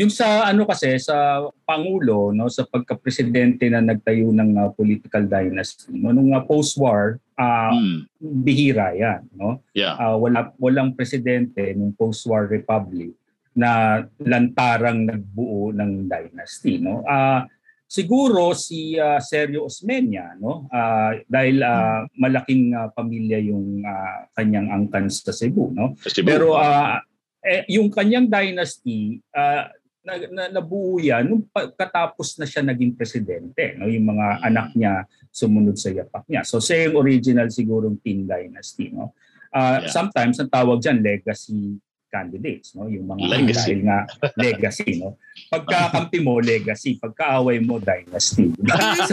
[0.00, 5.92] yung sa ano kasi sa pangulo no sa pagka-presidente na nagtayo ng uh, political dynasty
[5.92, 8.08] no nung uh, post-war uh, mm.
[8.16, 10.00] bihira yan no yeah.
[10.00, 13.12] uh, wala walang presidente ng post-war republic
[13.52, 17.44] na lantarang nagbuo ng dynasty no uh,
[17.90, 24.70] siguro si uh, Sergio Osmeña no uh, dahil uh, malaking uh, pamilya yung uh, kanyang
[24.70, 26.30] angkan sa Cebu no Cebu.
[26.30, 27.02] pero uh,
[27.42, 29.66] eh, yung kanyang dynasty uh,
[30.00, 33.76] na, na nabuo yan nung katapos na siya naging presidente.
[33.76, 33.84] No?
[33.84, 36.40] Yung mga anak niya sumunod sa yapak niya.
[36.44, 38.92] So yung original sigurong Qing dynasty.
[38.92, 39.12] No?
[39.52, 39.92] Uh, yeah.
[39.92, 41.76] Sometimes ang tawag dyan legacy
[42.10, 42.90] candidates, no?
[42.90, 43.56] Yung mga legacy.
[43.56, 43.98] dahil nga
[44.34, 45.16] legacy, no?
[45.48, 48.50] Pagkakampi mo legacy, pagkaaway mo dynasty.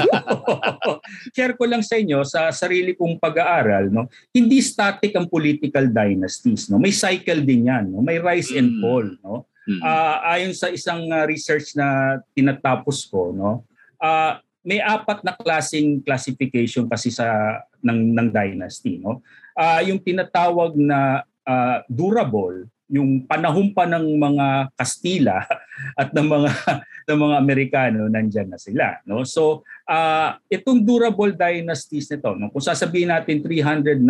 [1.38, 4.10] share ko lang sa inyo sa sarili kong pag-aaral, no?
[4.34, 6.82] Hindi static ang political dynasties, no?
[6.82, 8.02] May cycle din 'yan, no?
[8.02, 8.82] May rise and mm.
[8.82, 9.46] fall, no?
[9.68, 13.68] Uh, ayon sa isang uh, research na tinatapos ko, no,
[14.00, 19.20] uh, may apat na klasing classification kasi sa ng ng dynasty, no.
[19.60, 25.44] Uh, yung tinatawag na uh, durable, yung panahon pa ng mga Kastila
[26.02, 26.50] at ng mga
[27.08, 32.64] ng mga Amerikano nandiyan na sila no so uh, itong durable dynasties nito no kung
[32.64, 34.04] sasabihin natin 319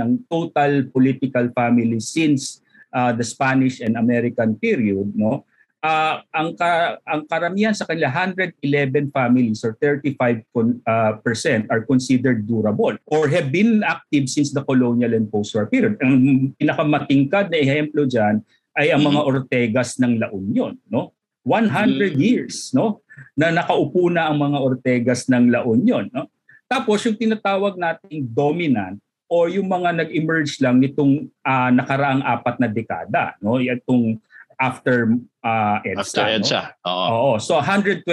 [0.00, 5.44] ang total political family since uh, the Spanish and American period, no?
[5.82, 8.54] Uh, ang ka, ang karamihan sa kanila 111
[9.10, 10.14] families or 35
[10.54, 15.66] con, uh, percent are considered durable or have been active since the colonial and post-war
[15.66, 15.98] period.
[15.98, 18.38] Ang pinakamatingkad na ehemplo diyan
[18.78, 19.30] ay ang mga mm-hmm.
[19.34, 21.18] Ortegas ng La Union, no?
[21.42, 22.14] 100 mm-hmm.
[22.14, 23.02] years, no?
[23.34, 26.30] Na nakaupo na ang mga Ortegas ng La Union, no?
[26.70, 32.70] Tapos yung tinatawag nating dominant o yung mga nag-emerge lang nitong uh, nakaraang apat na
[32.70, 33.58] dekada, no?
[33.58, 34.22] Itong
[34.62, 35.10] after
[35.42, 35.98] uh, EDSA.
[35.98, 36.62] After EDSA.
[36.86, 36.90] No?
[36.94, 37.08] Oo.
[37.10, 37.30] Oo.
[37.42, 38.06] So 124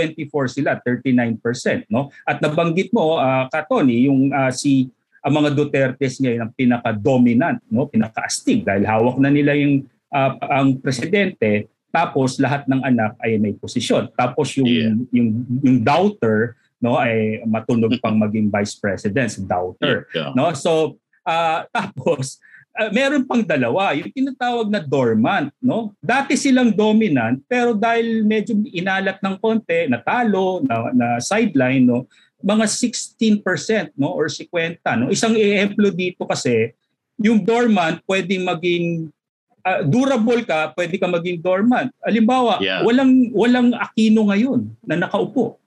[0.49, 2.09] sila, 39%, no?
[2.25, 4.89] At nabanggit mo uh, ka Tony, yung uh, si
[5.21, 7.85] ang mga Dutertes ngayon ang pinaka-dominant, no?
[7.85, 13.53] Pinaka-astig dahil hawak na nila yung uh, ang presidente tapos lahat ng anak ay may
[13.53, 14.09] posisyon.
[14.17, 14.93] Tapos yung yeah.
[15.13, 15.29] yung
[15.61, 20.33] yung doubter no ay matunog pang maging vice president, doubter, yeah.
[20.33, 20.49] no?
[20.57, 20.97] So
[21.29, 22.41] Uh, tapos,
[22.79, 25.51] uh, meron pang dalawa, yung tinatawag na dormant.
[25.59, 25.91] No?
[25.99, 32.07] Dati silang dominant, pero dahil medyo inalat ng konti, natalo, na, na sideline, no?
[32.39, 34.15] mga 16% no?
[34.15, 34.79] or 50%.
[34.95, 35.11] No?
[35.11, 36.71] Isang ehemplo dito kasi,
[37.19, 39.11] yung dormant pwedeng maging
[39.67, 41.91] uh, durable ka, pwede ka maging dormant.
[41.99, 42.79] Alimbawa, yeah.
[42.81, 45.59] walang walang Aquino ngayon na nakaupo.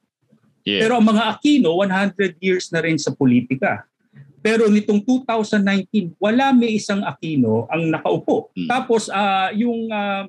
[0.64, 0.87] Yeah.
[0.87, 3.85] Pero ang mga Aquino, 100 years na rin sa politika.
[4.42, 8.50] Pero nitong 2019, wala may isang Aquino ang nakaupo.
[8.52, 8.66] Hmm.
[8.66, 10.26] Tapos uh, yung uh,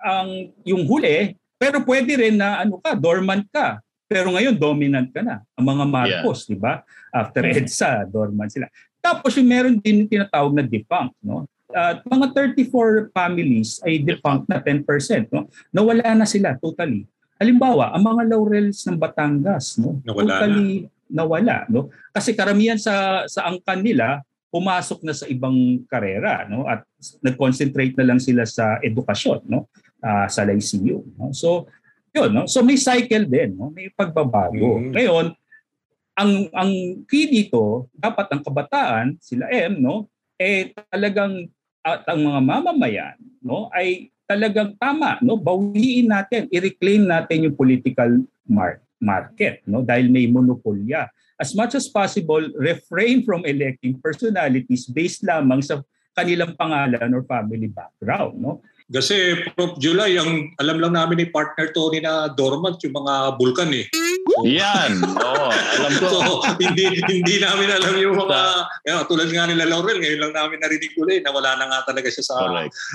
[0.00, 3.82] ang yung huli, pero pwede rin na ano ka, dormant ka.
[4.06, 5.42] Pero ngayon dominant ka na.
[5.58, 6.48] Ang mga Marcos, yeah.
[6.54, 6.74] 'di ba?
[7.10, 7.58] After hmm.
[7.58, 8.70] EDSA, dormant sila.
[9.02, 11.50] Tapos yung meron din tinatawag na defunct, no?
[11.66, 14.86] Uh, mga 34 families ay defunct na 10%,
[15.34, 15.50] no?
[15.74, 17.04] Nawala na sila totally.
[17.36, 19.98] Halimbawa, ang mga laurels ng Batangas, no?
[20.06, 21.90] Nawala totally na nawala no?
[22.10, 26.66] Kasi karamihan sa sa angkan nila pumasok na sa ibang karera no?
[26.66, 26.86] At
[27.22, 29.70] nag-concentrate na lang sila sa edukasyon no?
[30.02, 31.30] Uh, sa Lyceum no?
[31.34, 31.70] So
[32.14, 32.44] yun no?
[32.48, 33.70] So may cycle din no?
[33.70, 34.80] May pagbabago.
[34.80, 34.92] Mm-hmm.
[34.94, 35.26] ngayon
[36.16, 36.72] ang ang
[37.04, 40.08] key dito dapat ang kabataan sila M no?
[40.40, 41.48] Eh talagang
[41.84, 43.68] at ang mga mamamayan no?
[43.70, 45.36] Ay talagang tama no?
[45.36, 51.86] Bawiin natin i-reclaim natin yung political mark market no dahil may monopolya as much as
[51.88, 55.84] possible refrain from electing personalities based lamang sa
[56.16, 59.82] kanilang pangalan or family background no kasi Prof.
[59.82, 63.82] July, ang alam lang namin ni partner Tony na dormant yung mga bulkan eh.
[64.30, 65.02] So, Yan.
[65.02, 66.06] Oo, alam ko.
[66.06, 66.20] So,
[66.54, 68.38] hindi hindi namin alam yung mga
[68.86, 72.06] eh, tulad nga nila Laurel, ngayon lang namin narinig ulit na wala na nga talaga
[72.14, 72.34] siya sa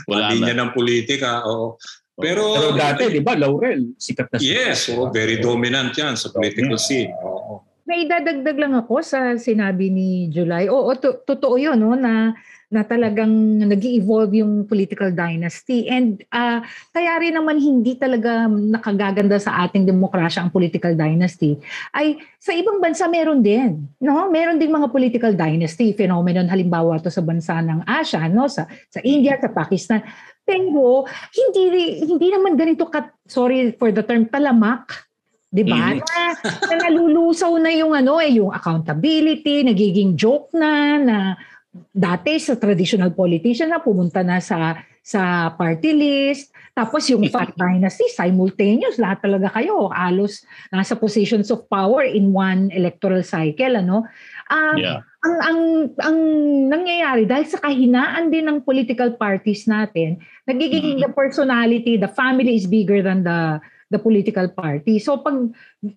[0.08, 0.60] Wala linya na.
[0.64, 1.44] ng politika.
[1.44, 1.76] Oo.
[2.22, 4.54] Pero, Pero dati, di ba, Laurel, sikat na sikat.
[4.54, 7.10] Yes, oh, very dominant yan sa political scene.
[7.26, 7.71] Oo.
[7.92, 10.72] May dadagdag lang ako sa sinabi ni July.
[10.72, 12.32] Oo, to- totoo yun, no, na
[12.72, 15.92] na talagang nag evolve yung political dynasty.
[15.92, 16.64] And uh,
[16.96, 21.60] kaya rin naman hindi talaga nakagaganda sa ating demokrasya ang political dynasty,
[21.92, 23.92] ay sa ibang bansa meron din.
[24.00, 24.32] No?
[24.32, 28.48] Meron din mga political dynasty phenomenon, halimbawa to sa bansa ng Asia, no?
[28.48, 30.00] sa, sa India, sa Pakistan.
[30.48, 31.04] Pero
[31.36, 31.64] hindi
[32.08, 35.11] hindi naman ganito ka sorry for the term talamak
[35.52, 35.94] 'di ba?
[35.94, 36.00] Mm.
[36.00, 36.24] Na,
[36.72, 41.18] na nalulusaw na yung ano eh yung accountability, nagiging joke na na
[41.92, 46.54] dati sa traditional politician na pumunta na sa sa party list.
[46.72, 52.72] Tapos yung Fat Dynasty, simultaneous, lahat talaga kayo, halos nasa positions of power in one
[52.72, 53.76] electoral cycle.
[53.76, 54.08] Ano?
[54.48, 55.04] Um, Yeah.
[55.22, 55.60] ang, ang,
[56.00, 56.18] ang
[56.72, 62.70] nangyayari, dahil sa kahinaan din ng political parties natin, nagiging the personality, the family is
[62.70, 63.60] bigger than the
[63.92, 64.98] the political party.
[64.98, 65.36] So pag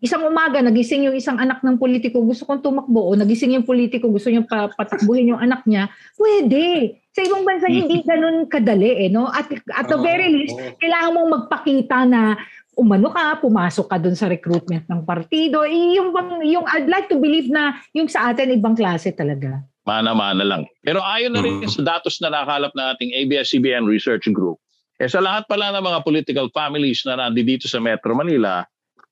[0.03, 4.11] isang umaga nagising yung isang anak ng politiko gusto kong tumakbo o nagising yung politiko
[4.11, 5.87] gusto niya pa, patakbuhin yung anak niya,
[6.19, 6.99] pwede.
[7.15, 9.31] Sa ibang bansa hindi ganun kadali eh, no?
[9.31, 12.35] At at the Oo, very least, kailangan mong magpakita na
[12.75, 15.63] umano ka, pumasok ka dun sa recruitment ng partido.
[15.63, 19.63] Eh, yung, bang, yung I'd like to believe na yung sa atin ibang klase talaga.
[19.87, 20.67] Mana-mana lang.
[20.83, 21.71] Pero ayon na rin Mm.
[21.71, 24.59] sa datos na nakalap ng ating ABS-CBN Research Group,
[24.99, 28.63] eh sa lahat pala ng mga political families na nandito sa Metro Manila,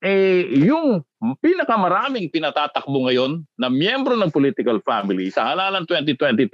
[0.03, 1.03] eh yung
[1.39, 6.51] pinakamaraming pinatatakbo ngayon na miyembro ng political family sa halalan 2022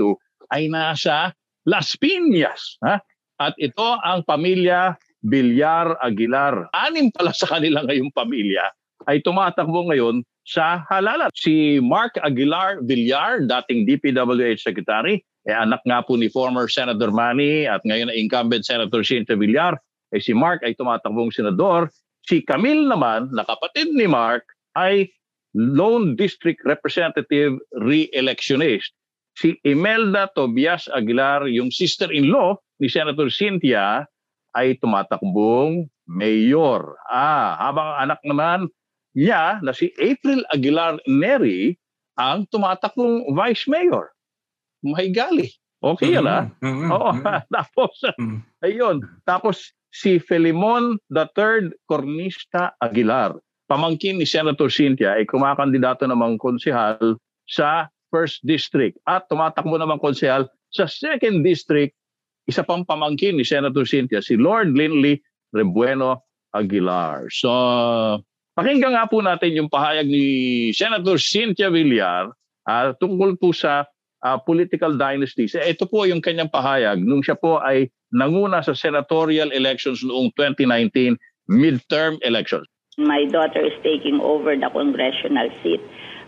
[0.54, 1.34] ay nasa
[1.66, 2.78] Las Piñas.
[2.86, 3.02] Ha?
[3.42, 6.70] At ito ang pamilya Villar Aguilar.
[6.74, 8.70] Anim pala sa kanila ngayong pamilya
[9.08, 11.30] ay tumatakbo ngayon sa halalan.
[11.38, 17.64] Si Mark Aguilar Villar, dating DPWH Secretary, eh, anak nga po ni former Senator Manny
[17.64, 19.80] at ngayon ay incumbent Senator Cynthia Villar.
[20.12, 21.88] Eh, si Mark ay tumatakbong senador.
[22.28, 24.44] Si Camille naman, na kapatid ni Mark,
[24.76, 25.08] ay
[25.56, 28.92] Lone District Representative re-electionist.
[29.40, 34.04] Si Imelda Tobias Aguilar, yung sister-in-law ni Senator Cynthia,
[34.58, 36.98] ay tumatakbong mayor.
[37.08, 38.68] Ah, habang anak naman
[39.14, 41.78] niya na si April Aguilar Neri
[42.20, 44.12] ang tumatakbong vice mayor.
[44.84, 45.50] May gali.
[45.80, 46.52] Okay yan ah.
[46.60, 47.12] Mhm, Oo.
[47.16, 47.24] mhm.
[47.56, 48.40] Tapos, Mm.
[48.62, 48.96] ayun.
[49.24, 57.16] Tapos si Felimon III Cornista Aguilar, pamangkin ni Senator Cynthia, ay kumakandidato namang konsehal
[57.48, 61.94] sa First District at tumatakbo namang konsehal sa Second District,
[62.46, 65.18] isa pang pamangkin ni Senator Cynthia, si Lord Linley
[65.54, 67.30] Rebueno Aguilar.
[67.30, 67.50] So,
[68.54, 70.26] pakinggan nga po natin yung pahayag ni
[70.74, 72.34] Senator Cynthia Villar
[72.66, 73.86] ah, tungkol po sa
[74.24, 75.56] ah, political dynasties.
[75.56, 81.18] Ito po yung kanyang pahayag nung siya po ay nanguna sa senatorial elections noong 2019
[81.50, 82.70] midterm elections.
[83.00, 85.80] my daughter is taking over the congressional seat.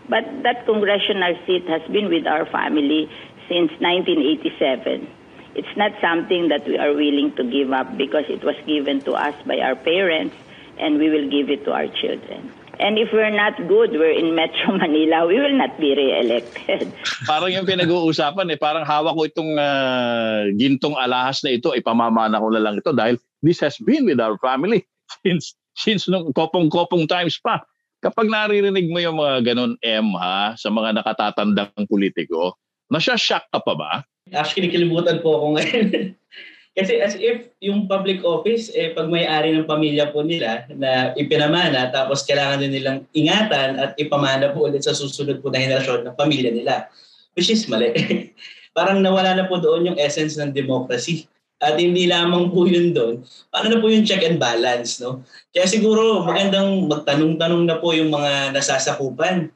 [0.08, 3.08] But that congressional seat has been with our family
[3.48, 5.06] since 1987.
[5.54, 9.12] It's not something that we are willing to give up because it was given to
[9.12, 10.34] us by our parents
[10.78, 12.50] and we will give it to our children.
[12.80, 16.88] And if we're not good, we're in Metro Manila, we will not be re-elected.
[17.28, 22.48] Parang yung pinag-uusapan eh, parang hawak ko itong ah, gintong alahas na ito, ipamamana ko
[22.48, 24.88] na lang ito dahil this has been with our family
[25.24, 27.60] since since nung kopong-kopong times pa.
[28.02, 32.58] Kapag naririnig mo yung mga ganun M ha, sa mga nakatatandang politiko,
[32.90, 33.92] nasya-shock ka pa ba?
[34.34, 36.18] Actually, kilibutan po ako ngayon.
[36.72, 41.92] Kasi as if yung public office, eh, pag may-ari ng pamilya po nila na ipinamana,
[41.92, 46.16] tapos kailangan din nilang ingatan at ipamana po ulit sa susunod po na henerasyon ng
[46.16, 46.88] pamilya nila.
[47.36, 47.92] Which is mali.
[48.76, 51.28] Parang nawala na po doon yung essence ng democracy.
[51.60, 53.20] At hindi lamang po yun doon.
[53.52, 55.22] Paano na po yung check and balance, no?
[55.52, 59.52] Kaya siguro magandang magtanong-tanong na po yung mga nasasakupan.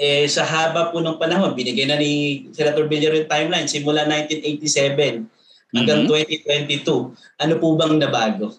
[0.00, 5.37] Eh, sa haba po ng panahon, binigay na ni Senator Villar yung timeline simula 1987
[5.72, 6.84] hanggang 2022.
[7.40, 8.56] Ano po bang nabago?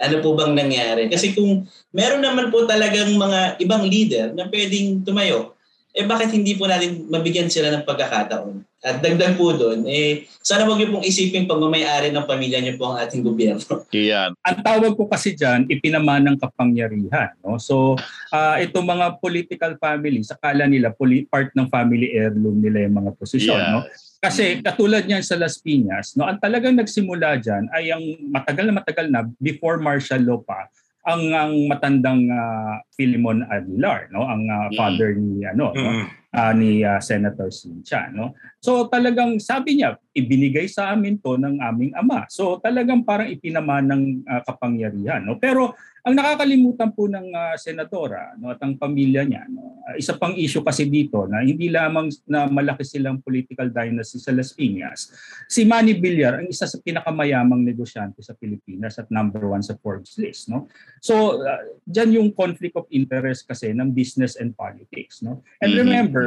[0.00, 1.12] Ano po bang nangyari?
[1.12, 5.52] Kasi kung meron naman po talagang mga ibang leader na pwedeng tumayo,
[5.90, 8.62] eh bakit hindi po natin mabigyan sila ng pagkakataon?
[8.80, 12.88] At dagdag po doon, eh sana wag niyo pong isipin pagmamayari ng pamilya niyo po
[12.88, 13.84] ang ating gobyerno.
[13.92, 14.32] Yan.
[14.40, 17.36] Ang tawag ko kasi dyan, ipinamanang kapangyarihan.
[17.44, 17.60] No?
[17.60, 18.00] So,
[18.32, 23.10] ah itong mga political families, akala nila poli- part ng family heirloom nila yung mga
[23.20, 23.60] posisyon.
[23.60, 23.84] No?
[24.20, 28.74] Kasi katulad niyan sa Las Piñas, no, ang talagang nagsimula diyan ay ang matagal na
[28.76, 30.68] matagal na before martial law pa
[31.08, 34.76] ang ang matandang ah, Philemon Aguilar, no, ang Mm.
[34.76, 35.90] father ni ano, no,
[36.30, 38.38] Ah, ni ah, Senator Sincha, no.
[38.62, 42.30] So talagang sabi niya, ibinigay sa amin to ng aming ama.
[42.30, 45.42] So talagang parang ipinaman ng ah, kapangyarihan, no.
[45.42, 50.32] Pero ang nakakalimutan po ng ah, senadora no, at ang pamilya niya, no, isa pang
[50.38, 55.10] issue kasi dito na hindi lamang na malaki silang political dynasty sa Las Piñas.
[55.50, 60.14] Si Manny Villar ang isa sa pinakamayamang negosyante sa Pilipinas at number one sa Forbes
[60.14, 60.46] list.
[60.46, 60.70] No?
[61.02, 65.20] So, uh, dyan yung conflict of interest kasi ng business and politics.
[65.26, 65.42] No?
[65.58, 65.80] And Mhm.
[65.84, 66.19] remember,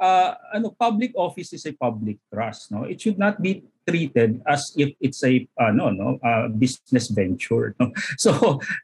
[0.00, 2.72] uh, ano public office is a public trust.
[2.72, 2.84] No?
[2.84, 7.92] It should not be treated as if it's a ano no uh, business venture no
[8.24, 8.32] so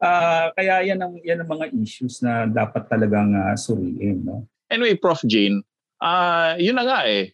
[0.04, 4.94] uh, kaya yan ang yan ang mga issues na dapat talagang uh, suriin no Anyway,
[4.94, 5.18] Prof.
[5.26, 5.66] Jean,
[5.98, 7.32] ah yun na nga eh.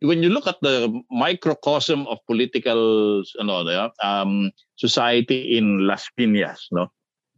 [0.00, 4.48] when you look at the microcosm of political ano um,
[4.80, 6.88] society in Las Piñas no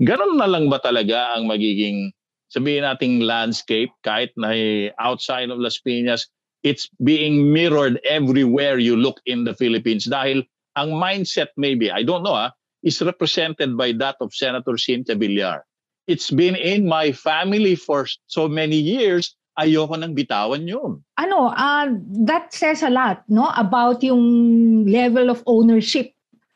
[0.02, 2.10] Ganon na lang ba talaga ang magiging
[2.52, 4.52] sabihin nating landscape kahit na
[5.00, 6.28] outside of Las Piñas
[6.62, 10.44] it's being mirrored everywhere you look in the Philippines dahil
[10.76, 12.52] ang mindset maybe I don't know ah
[12.84, 15.62] is represented by that of Senator Cynthia Villar.
[16.10, 20.98] It's been in my family for so many years ayoko nang bitawan yun.
[21.20, 21.86] Ano, uh,
[22.26, 26.12] that says a lot no about yung level of ownership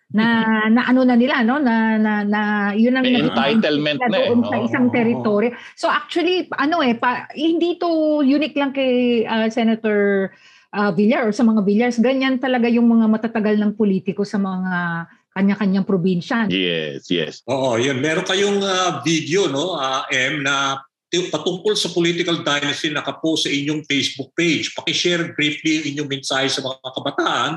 [0.06, 0.26] na
[0.70, 2.40] na ano na nila no na na, na
[2.78, 5.50] yun ang May entitlement na, na doon eh, sa isang territory.
[5.74, 10.30] So actually ano eh pa, hindi to unique lang kay uh, Senator
[10.70, 15.06] uh, Villar or sa mga Villars ganyan talaga yung mga matatagal ng politiko sa mga
[15.36, 16.48] kanya-kanyang probinsya.
[16.48, 17.44] Yes, yes.
[17.44, 18.00] Oo, yun.
[18.00, 20.80] Meron kayong uh, video, no, uh, M, na
[21.12, 24.72] patungkol sa political dynasty nakapost sa inyong Facebook page.
[24.72, 27.52] Pakishare briefly ang inyong mensahe sa mga kabataan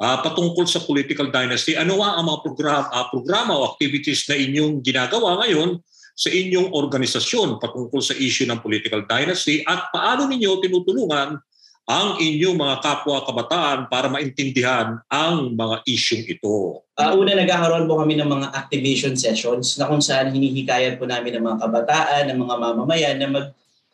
[0.00, 1.76] uh, patungkol sa political dynasty.
[1.76, 5.80] Ano ang mga program, uh, programa o activities na inyong ginagawa ngayon
[6.12, 11.40] sa inyong organisasyon patungkol sa issue ng political dynasty at paano ninyo tinutulungan
[11.82, 16.86] ang inyong mga kapwa kabataan para maintindihan ang mga isyong ito?
[16.94, 21.40] Uh, una, nagkakaroon po kami ng mga activation sessions na kung saan hinihikayat po namin
[21.40, 23.46] ng mga kabataan, ng mga mamamayan na mag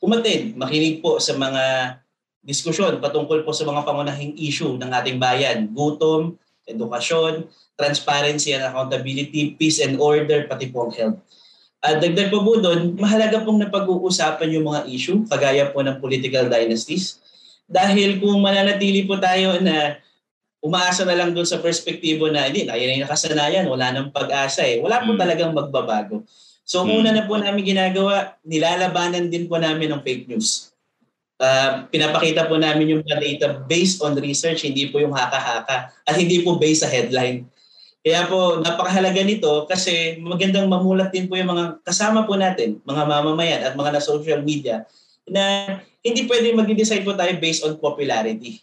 [0.05, 1.63] umatid, makinig po sa mga
[2.43, 5.69] diskusyon patungkol po sa mga pangunahing issue ng ating bayan.
[5.71, 11.19] Gutom, edukasyon, transparency and accountability, peace and order, pati po ang health.
[11.79, 16.51] At dagdag po po doon, mahalaga pong napag-uusapan yung mga issue, kagaya po ng political
[16.51, 17.23] dynasties,
[17.71, 19.95] dahil kung mananatili po tayo na
[20.59, 24.83] umaasa na lang doon sa perspektibo na hindi, na yan nakasanayan, wala nang pag-asa eh.
[24.83, 25.21] Wala po hmm.
[25.21, 26.27] talagang magbabago.
[26.67, 26.99] So hmm.
[26.99, 30.68] una na po namin ginagawa, nilalabanan din po namin ng fake news.
[31.39, 36.43] Uh, pinapakita po namin yung data based on research, hindi po yung haka-haka at hindi
[36.43, 37.47] po based sa headline.
[38.03, 43.03] Kaya po napakahalaga nito kasi magandang mamulat din po yung mga kasama po natin, mga
[43.07, 44.83] mamamayan at mga na social media
[45.31, 48.59] na hindi pwede mag-decide po tayo based on popularity.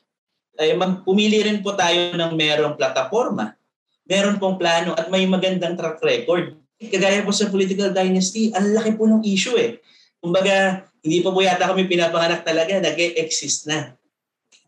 [0.59, 3.55] Ay magpumili rin po tayo ng merong plataforma,
[4.03, 6.59] meron pong plano at may magandang track record.
[6.75, 9.79] Kagaya po sa political dynasty, ang laki po ng issue eh.
[10.19, 13.93] Kumbaga, hindi pa po yata kami pinapanganak talaga, nag-exist na.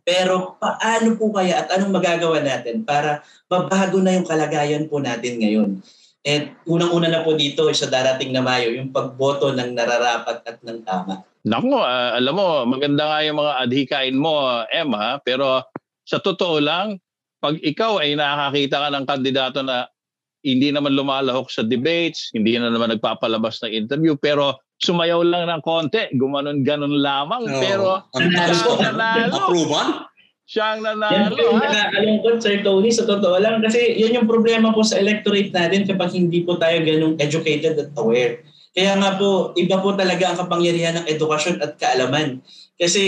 [0.06, 5.42] Pero paano po kaya at anong magagawa natin para mabago na yung kalagayan po natin
[5.42, 5.70] ngayon?
[6.24, 10.86] At unang-una na po dito sa darating na Mayo, yung pagboto ng nararapat at ng
[10.86, 11.26] tama.
[11.48, 15.64] Nako, uh, alam mo, maganda nga yung mga adhikain mo, Emma, pero
[16.08, 17.00] sa totoo lang,
[17.40, 19.88] pag ikaw ay nakakita ka ng kandidato na
[20.44, 25.62] hindi naman lumalahok sa debates, hindi na naman nagpapalabas ng interview, pero sumayaw lang ng
[25.66, 29.36] konti, gumanon-ganon lamang, oh, pero siya nanalo.
[29.50, 29.88] Approval?
[30.48, 31.36] Siya ang nanalo.
[31.36, 33.60] Yan yung nakakalungkot, Sir Tony, sa totoo lang.
[33.60, 37.92] Kasi yan yung problema po sa electorate natin kapag hindi po tayo ganong educated at
[38.00, 38.48] aware.
[38.72, 42.46] Kaya nga po, iba po talaga ang kapangyarihan ng edukasyon at kaalaman.
[42.78, 43.04] Kasi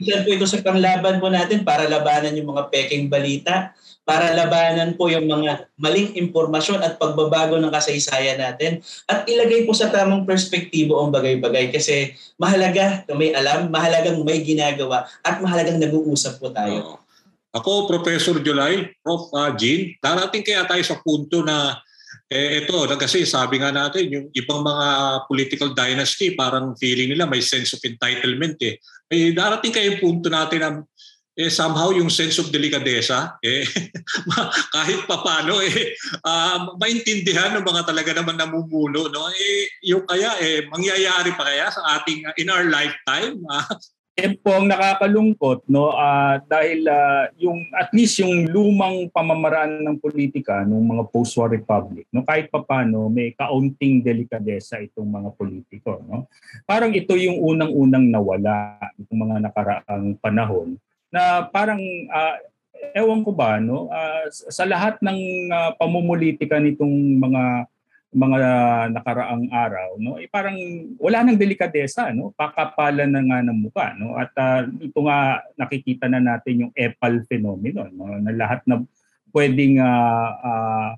[0.00, 3.76] isa po ito sa panglaban po natin para labanan yung mga peking balita,
[4.10, 9.70] para labanan po yung mga maling impormasyon at pagbabago ng kasaysayan natin at ilagay po
[9.70, 15.78] sa tamang perspektibo ang bagay-bagay kasi mahalaga na may alam, mahalagang may ginagawa at mahalagang
[15.78, 16.98] nag-uusap po tayo.
[17.54, 19.30] Ako, Professor July, Prof.
[19.30, 21.78] Uh, Jean, darating kaya tayo sa punto na
[22.30, 24.86] eh ito, kasi sabi nga natin, yung ibang mga
[25.26, 28.78] political dynasty, parang feeling nila may sense of entitlement eh.
[29.10, 30.70] Eh darating kayo punto natin na
[31.38, 33.62] eh, somehow yung sense of delikadesa, eh,
[34.76, 35.94] kahit papano, eh,
[36.26, 39.06] uh, maintindihan ng mga talaga naman namumuno.
[39.08, 39.30] No?
[39.30, 43.66] Eh, yung kaya, eh, mangyayari pa kaya sa ating, in our lifetime, uh,
[44.20, 49.96] yan po ang nakakalungkot no uh, dahil uh, yung at least yung lumang pamamaraan ng
[49.96, 56.28] politika ng mga post-war republic no kahit papaano may kaunting delikadesa itong mga politiko no
[56.68, 60.76] parang ito yung unang-unang nawala itong mga nakaraang panahon
[61.10, 62.36] na parang uh,
[62.96, 63.90] ewan ko ba no?
[63.90, 67.68] Uh, sa lahat ng uh, pamumulitika nitong mga
[68.10, 68.38] mga
[68.90, 70.18] nakaraang araw no?
[70.18, 70.58] Eh parang
[70.98, 72.34] wala nang delikadesa no?
[72.34, 74.18] Pakapalan na nga ng mukha no?
[74.18, 78.10] At uh, ito nga nakikita na natin yung EPAL phenomenon no?
[78.18, 78.82] Na lahat na
[79.30, 80.90] pwedeng uh, uh,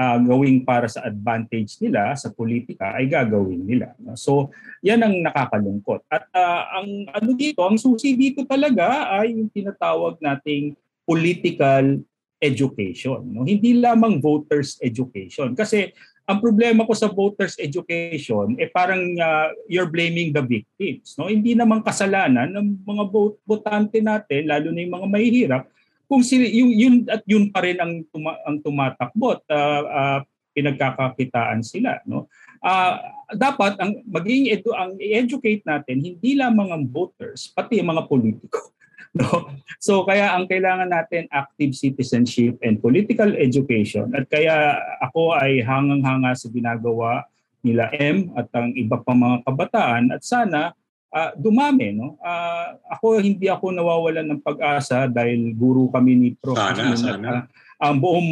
[0.00, 4.16] uh, gawing para sa advantage nila sa politika ay gagawin nila no?
[4.16, 4.48] so
[4.80, 6.00] yan ang nakakalungkot.
[6.08, 10.72] At uh, ang ano dito ang susi dito talaga ay yung tinatawag nating
[11.04, 12.00] political
[12.40, 13.44] education no?
[13.44, 15.52] Hindi lamang voters education.
[15.52, 15.92] Kasi
[16.24, 21.28] ang problema ko sa voters education eh parang uh, you're blaming the victims no?
[21.28, 25.64] Hindi naman kasalanan ng mga bot- botante natin lalo na yung mga mahihirap
[26.10, 30.18] kung sila yung yun at yun pa rin ang tuma, ang tumatakbo at uh, uh,
[30.50, 32.26] pinagkakakitaan sila no?
[32.58, 32.98] Uh,
[33.38, 38.74] dapat ang maging edu ang educate natin hindi lamang ang voters pati ang mga politiko
[39.22, 39.54] no?
[39.78, 44.10] So kaya ang kailangan natin active citizenship and political education.
[44.14, 47.26] At kaya ako ay hangang-hanga sa ginagawa
[47.62, 50.14] nila M at ang iba pang mga kabataan.
[50.14, 50.72] At sana
[51.14, 56.56] uh, dumami no uh, ako hindi ako nawawalan ng pag-asa dahil guru kami ni Prof.
[56.56, 57.28] Sana, sana.
[57.28, 57.42] At, uh,
[57.80, 58.30] ang buong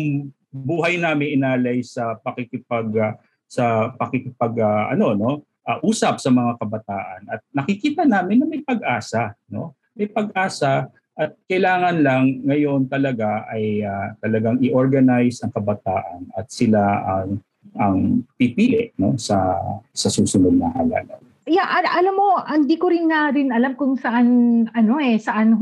[0.53, 3.15] buhay namin inalay sa pakikipag uh,
[3.49, 5.31] sa pakikipag uh, ano no
[5.65, 11.35] uh, usap sa mga kabataan at nakikita namin na may pag-asa no may pag-asa at
[11.51, 17.43] kailangan lang ngayon talaga ay uh, talagang i-organize ang kabataan at sila ang
[17.75, 19.59] ang pipili no sa
[19.93, 21.28] sa susunod na halalan.
[21.49, 24.29] Yeah, al- alam mo, hindi ko rin nga rin alam kung saan
[24.77, 25.57] ano eh saan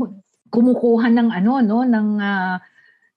[0.51, 2.55] kumukuha ng ano no ng uh,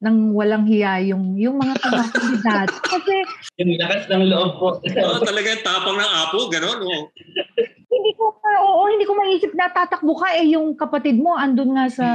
[0.01, 3.27] ng walang hiya yung yung mga kandidato kasi
[3.59, 4.69] yung lakas ng loob po.
[5.07, 6.79] oh, talaga tapang ng apo, gano'n.
[6.81, 7.03] Oh
[8.01, 11.87] hindi ko oo, hindi ko maisip na tatakbo ka eh yung kapatid mo andun nga
[11.93, 12.07] sa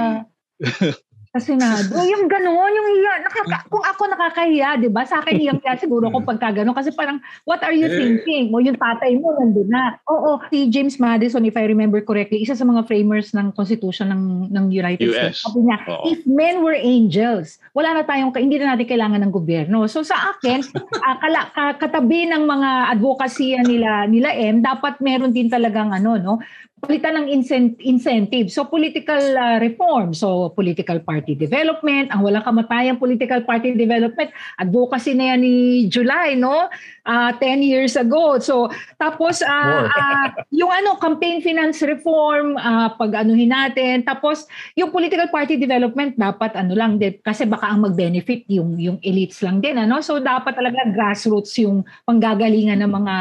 [1.35, 1.99] sa Senado.
[2.15, 3.13] Yung gano'n, yung hiya.
[3.27, 5.03] Nakaka, kung ako nakakahiya, di ba?
[5.03, 6.71] Sa akin hiyang kaya siguro kung pagka gano'n.
[6.71, 8.47] Kasi parang, what are you thinking?
[8.55, 9.99] O yung tatay mo nandun na.
[10.07, 14.23] Oo, si James Madison, if I remember correctly, isa sa mga framers ng Constitution ng,
[14.47, 15.35] ng United US.
[15.35, 15.39] States.
[15.43, 16.07] Sabi niya, Oo.
[16.07, 19.91] if men were angels, wala na tayong, hindi na natin kailangan ng gobyerno.
[19.91, 25.35] So sa akin, uh, kala, ka, katabi ng mga advokasya nila, nila M, dapat meron
[25.35, 26.39] din talagang ano, no?
[26.83, 28.51] Palitan ng incent- incentive.
[28.51, 35.15] So political uh, reform, so political party development, ang walang kamatayang political party development, advocacy
[35.17, 35.55] na yan ni
[35.87, 36.67] July, no?
[37.05, 38.37] Uh, 10 years ago.
[38.43, 38.69] So
[39.01, 44.05] tapos uh, uh, yung ano campaign finance reform, uh, pag-anuhin natin.
[44.05, 44.45] Tapos
[44.77, 49.41] yung political party development dapat ano lang din kasi baka ang mag-benefit yung yung elites
[49.41, 50.03] lang din, ano?
[50.05, 53.15] So dapat talaga grassroots yung panggagalingan ng mga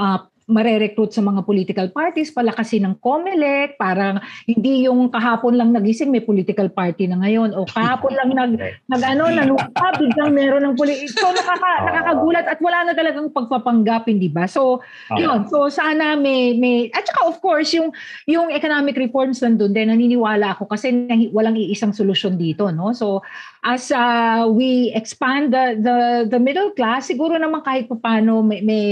[0.00, 6.12] uh, marerecruit sa mga political parties, palakasin ng COMELEC, parang hindi yung kahapon lang nagising
[6.12, 10.76] may political party na ngayon o kahapon lang nag, nag ano, nanuka, biglang meron ng
[10.76, 11.16] political.
[11.16, 14.44] So nakaka, nakakagulat at wala na talagang pagpapanggap, hindi ba?
[14.44, 14.84] So,
[15.16, 15.48] yun.
[15.48, 17.88] So sana may, may at saka of course, yung,
[18.28, 20.92] yung economic reforms nandun din, naniniwala ako kasi
[21.32, 22.92] walang iisang solusyon dito, no?
[22.92, 23.24] So,
[23.64, 25.96] as uh, we expand the, the,
[26.28, 28.84] the middle class, siguro naman kahit pa paano may, may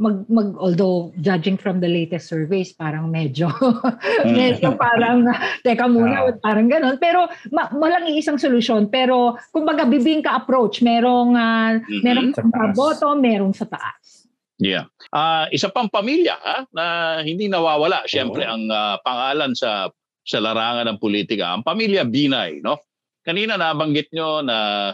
[0.00, 3.52] mag, mag although judging from the latest surveys parang medyo
[4.24, 5.28] medyo parang
[5.60, 8.88] teka muna uh, parang ganoon pero ma, walang iisang solusyon.
[8.88, 10.80] Pero kumbaga bibingka approach.
[10.80, 12.00] Merong uh, mm-hmm.
[12.00, 12.42] merong sa
[12.72, 14.24] boto merong sa taas.
[14.60, 14.88] Yeah.
[15.12, 16.84] Uh, isa pang pamilya ha, na
[17.20, 18.08] hindi nawawala.
[18.08, 18.56] Siyempre oh.
[18.56, 19.92] ang uh, pangalan sa
[20.24, 22.80] sa larangan ng politika ang pamilya Binay no?
[23.20, 24.90] Kanina nabanggit nyo na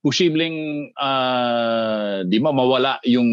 [0.00, 3.28] posibleng uh, di ma mawala yung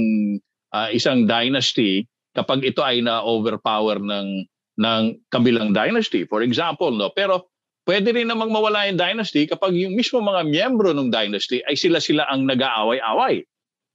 [0.74, 4.45] uh, isang dynasty kapag ito ay na-overpower ng
[4.78, 5.01] ng
[5.34, 6.24] kabilang dynasty.
[6.30, 7.49] For example, no, pero
[7.89, 12.30] pwede rin namang mawala yung dynasty kapag yung mismo mga miyembro ng dynasty ay sila-sila
[12.30, 13.41] ang nag-aaway-away.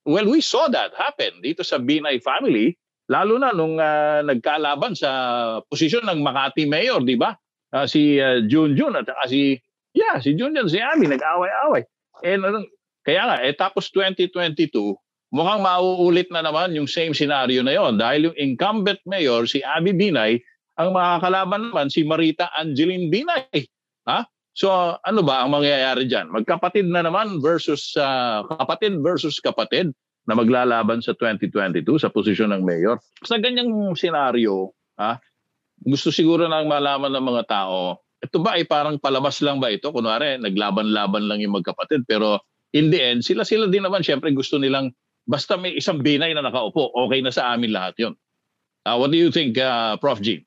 [0.03, 2.75] Well, we saw that happen dito sa Binay family,
[3.07, 5.11] lalo na nung uh, nagkalaban sa
[5.71, 7.39] posisyon ng Makati Mayor, di ba?
[7.71, 9.55] Uh, si uh, Junjun at uh, si
[9.95, 11.87] yeah, si Junjun si Ami nag-aaway-away.
[12.27, 12.67] And uh,
[13.07, 14.99] kaya nga eh tapos 2022
[15.33, 19.97] mukhang mauulit na naman yung same scenario na yon dahil yung incumbent mayor si Abby
[19.97, 20.39] Binay
[20.77, 23.65] ang makakalaban naman si Marita Angeline Binay.
[24.09, 24.29] Ha?
[24.53, 24.69] So
[25.01, 26.29] ano ba ang mangyayari diyan?
[26.29, 29.89] Magkapatid na naman versus uh, kapatid versus kapatid
[30.29, 33.01] na maglalaban sa 2022 sa posisyon ng mayor.
[33.27, 35.19] Sa ganyang senaryo, ha?
[35.83, 39.91] Gusto siguro nang malaman ng mga tao, ito ba ay parang palabas lang ba ito?
[39.91, 42.39] Kunwari, naglaban-laban lang yung magkapatid pero
[42.71, 46.91] in the end, sila-sila din naman syempre gusto nilang Basta may isang binay na nakaupo,
[46.95, 48.15] okay na sa amin lahat yon.
[48.83, 50.19] Uh, what do you think, uh, Prof.
[50.19, 50.43] G?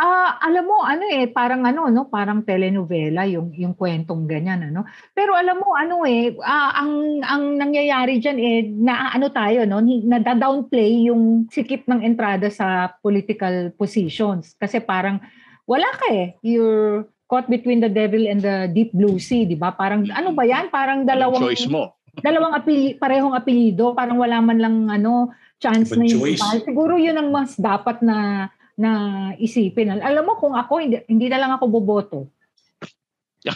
[0.00, 4.72] Ah, uh, alam mo ano eh parang ano no, parang telenovela yung yung kwentong ganyan
[4.72, 4.88] ano.
[5.12, 9.84] Pero alam mo ano eh uh, ang ang nangyayari diyan eh na ano tayo no,
[9.84, 15.20] na downplay yung sikip ng entrada sa political positions kasi parang
[15.68, 16.32] wala ka eh.
[16.40, 19.76] You're caught between the devil and the deep blue sea, 'di ba?
[19.76, 20.72] Parang ano ba 'yan?
[20.72, 25.30] Parang dalawang choice mo dalawang apeli, parehong apelyido, parang wala man lang ano
[25.60, 26.40] chance But na choice.
[26.40, 28.48] yung Siguro yun ang mas dapat na
[28.80, 28.90] na
[29.36, 29.92] isipin.
[30.00, 32.20] Alam mo kung ako hindi, hindi na lang ako boboto.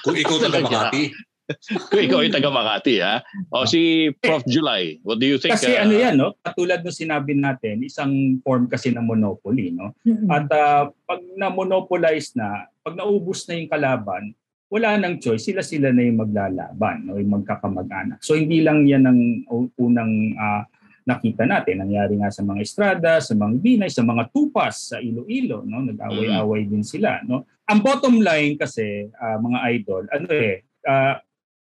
[0.05, 1.05] Kung ikaw taga Makati.
[1.93, 3.21] Kung ikaw ay taga Makati, ha?
[3.53, 4.45] O si Prof.
[4.49, 5.53] July, what do you think?
[5.53, 6.33] Kasi uh, ano yan, no?
[6.41, 9.93] Katulad ng sinabi natin, isang form kasi ng monopoly, no?
[10.33, 14.33] At uh, pag na-monopolize na, pag naubos na yung kalaban,
[14.75, 17.15] wala nang choice, sila-sila na yung maglalaban, no?
[17.15, 18.19] yung magkakamag-anak.
[18.27, 19.21] So hindi lang yan ang
[19.79, 20.67] unang uh,
[21.07, 21.85] nakita natin.
[21.85, 25.85] Nangyari nga sa mga estrada, sa mga binay, sa mga tupas sa Iloilo, no?
[25.85, 27.47] Nag-away-away din sila, no?
[27.71, 31.15] Ang bottom line kasi, uh, mga idol, ano eh, uh,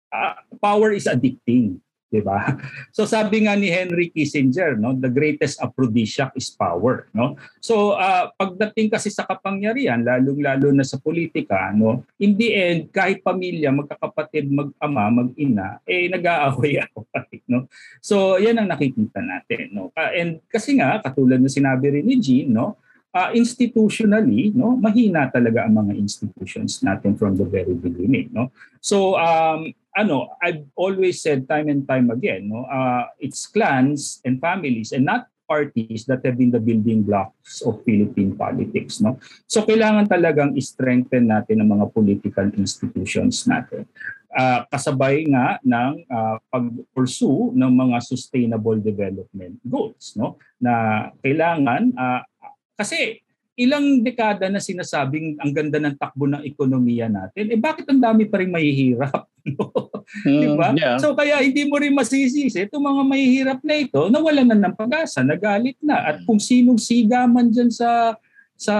[0.10, 1.78] uh, power is addicting,
[2.14, 2.38] 'di ba?
[2.96, 7.34] So sabi nga ni Henry Kissinger, no, the greatest aphrodisiac is power, no?
[7.58, 13.26] So uh, pagdating kasi sa kapangyarihan, lalong-lalo na sa politika, no, in the end kahit
[13.26, 17.66] pamilya, magkakapatid, mag-ama, mag-ina, eh nag-aaway-away, no?
[17.98, 19.90] So 'yan ang nakikita natin, no?
[19.98, 22.78] Uh, and kasi nga katulad ng sinabi rin ni Jean, no,
[23.18, 28.54] uh, institutionally, no, mahina talaga ang mga institutions natin from the very beginning, no.
[28.86, 34.42] So um ano, I've always said time and time again, no, uh, it's clans and
[34.42, 39.20] families and not parties that have been the building blocks of Philippine politics, no.
[39.46, 43.86] So kailangan talagang strengthen natin ang mga political institutions natin.
[44.34, 52.26] Uh, kasabay nga ng uh, pag-pursue ng mga sustainable development goals, no, na kailangan uh,
[52.74, 53.22] kasi
[53.54, 58.26] ilang dekada na sinasabing ang ganda ng takbo ng ekonomiya natin, eh bakit ang dami
[58.26, 59.30] pa rin mahihirap?
[60.26, 60.68] mm, diba?
[60.74, 60.98] Yeah.
[60.98, 65.22] So kaya hindi mo rin masisisi itong mga mahihirap na ito, nawalan na ng pag-asa,
[65.22, 66.02] nagalit na.
[66.02, 68.18] At kung sinong siga man dyan sa
[68.58, 68.76] sa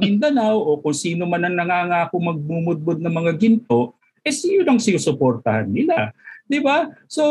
[0.00, 3.94] Mindanao o kung sino man ang nangangako magmumudbud ng mga ginto,
[4.26, 6.10] eh sino ang sinusuportahan nila.
[6.46, 6.90] Di ba?
[7.06, 7.22] So,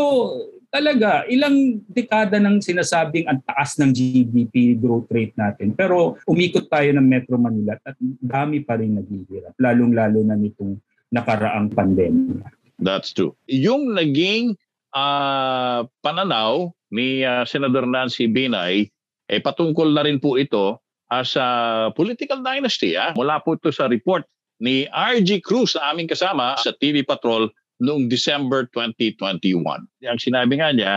[0.76, 5.72] talaga, ilang dekada nang sinasabing ang taas ng GDP growth rate natin.
[5.72, 10.76] Pero umikot tayo ng Metro Manila at dami pa rin naghihirap, lalong-lalo na nitong
[11.16, 12.44] nakaraang pandemya.
[12.84, 13.40] That's true.
[13.48, 14.60] Yung naging
[14.92, 18.92] uh, pananaw ni uh, Senator Nancy Binay,
[19.32, 23.00] eh patungkol na rin po ito as a political dynasty.
[23.00, 23.16] Ah.
[23.16, 24.28] Mula po ito sa report
[24.60, 27.48] ni RG Cruz aming kasama sa TV Patrol
[27.84, 29.60] noong December 2021.
[30.08, 30.94] Ang sinabi nga niya,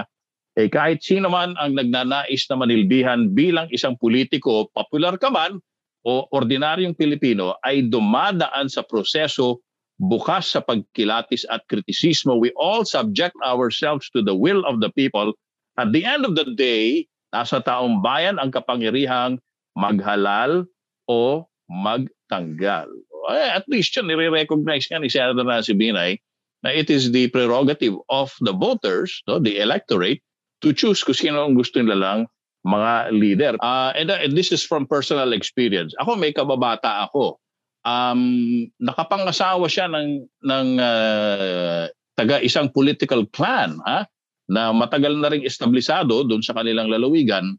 [0.59, 5.62] eh kahit sino man ang nagnanais na manilbihan bilang isang politiko, popular ka man
[6.03, 9.62] o ordinaryong Pilipino, ay dumadaan sa proseso
[9.99, 12.39] bukas sa pagkilatis at kritisismo.
[12.39, 15.35] We all subject ourselves to the will of the people.
[15.79, 19.39] At the end of the day, nasa taong bayan ang kapangyarihang
[19.79, 20.66] maghalal
[21.07, 22.91] o magtanggal.
[23.29, 26.18] Eh, at least yun, nire-recognize nga ni Senator Nancy Binay
[26.62, 30.22] na it is the prerogative of the voters, no, the electorate,
[30.62, 32.20] to choose kung sino ang gusto nila lang
[32.66, 33.54] mga leader.
[33.62, 35.94] Uh, and, uh, and this is from personal experience.
[36.02, 37.38] Ako may kababata ako.
[37.86, 41.86] Um, nakapangasawa siya ng, ng uh,
[42.18, 44.04] taga isang political clan ha?
[44.50, 47.54] na matagal na ring establisado doon sa kanilang lalawigan.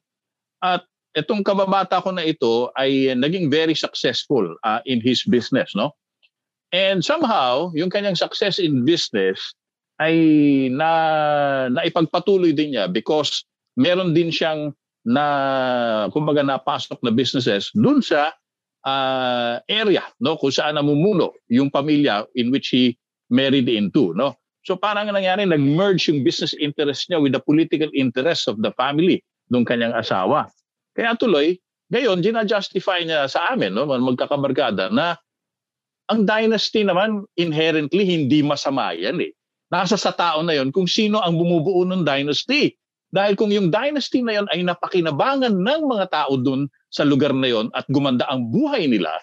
[0.60, 0.84] At
[1.16, 5.72] itong kababata ko na ito ay naging very successful uh, in his business.
[5.74, 5.96] no
[6.70, 9.42] And somehow, yung kanyang success in business
[10.00, 10.16] ay
[10.72, 10.90] na
[11.74, 13.44] naipagpatuloy din niya because
[13.76, 14.72] meron din siyang
[15.04, 15.26] na
[16.12, 18.32] kumbaga napasok na businesses dun sa
[18.88, 22.96] uh, area no kung saan namumuno yung pamilya in which he
[23.28, 24.40] married into no?
[24.64, 29.24] So parang nangyari nag-merge yung business interest niya with the political interests of the family
[29.50, 30.48] nung kanyang asawa.
[30.96, 31.60] Kaya tuloy
[31.90, 35.18] ngayon gina-justify niya sa amin no magkakabarkada na
[36.10, 39.32] ang dynasty naman, inherently, hindi masama yan eh.
[39.70, 42.74] Nasa sa tao na yon kung sino ang bumubuo ng dynasty.
[43.14, 47.50] Dahil kung yung dynasty na yon ay napakinabangan ng mga tao dun sa lugar na
[47.50, 49.14] yon at gumanda ang buhay nila,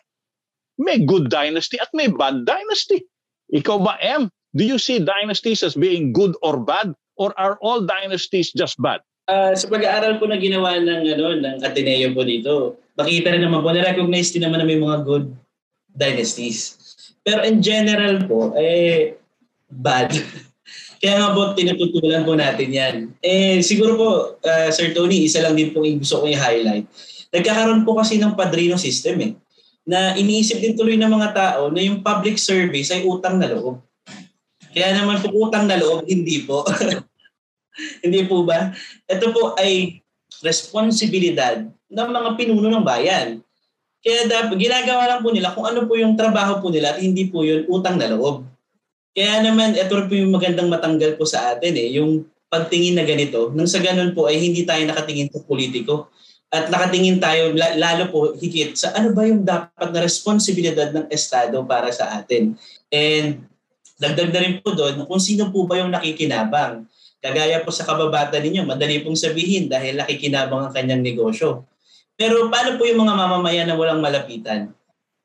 [0.78, 3.02] may good dynasty at may bad dynasty.
[3.50, 4.30] Ikaw ba, M?
[4.54, 6.94] Do you see dynasties as being good or bad?
[7.18, 9.02] Or are all dynasties just bad?
[9.26, 13.64] Uh, sa pag-aaral po na ginawa ng, ano, ng Ateneo po dito, makita rin naman
[13.64, 15.26] po, na-recognize din naman na may mga good
[15.96, 16.76] dynasties.
[17.24, 19.16] Pero in general po, eh,
[19.66, 20.12] bad.
[21.02, 22.94] Kaya nga po, tinututulan po natin yan.
[23.20, 24.08] Eh, siguro po,
[24.40, 26.88] uh, Sir Tony, isa lang din po yung gusto ko i-highlight.
[27.34, 29.32] Nagkakaroon po kasi ng padrino system eh.
[29.86, 33.82] Na iniisip din tuloy ng mga tao na yung public service ay utang na loob.
[34.72, 36.64] Kaya naman po utang na loob, hindi po.
[38.04, 38.72] hindi po ba?
[39.04, 40.00] Ito po ay
[40.42, 43.40] responsibilidad ng mga pinuno ng bayan.
[44.06, 47.26] Kaya dapat, ginagawa lang po nila kung ano po yung trabaho po nila at hindi
[47.26, 48.46] po yun utang na loob.
[49.10, 53.50] Kaya naman, ito po yung magandang matanggal po sa atin eh, yung pagtingin na ganito.
[53.50, 56.14] Nang sa ganun po ay hindi tayo nakatingin sa politiko.
[56.46, 61.58] At nakatingin tayo lalo po higit sa ano ba yung dapat na responsibilidad ng Estado
[61.66, 62.54] para sa atin.
[62.94, 63.42] And
[63.96, 66.84] Dagdag na rin po doon kung sino po ba yung nakikinabang.
[67.16, 71.64] Kagaya po sa kababata ninyo, madali pong sabihin dahil nakikinabang ang kanyang negosyo.
[72.16, 74.72] Pero paano po yung mga mamamayan na walang malapitan?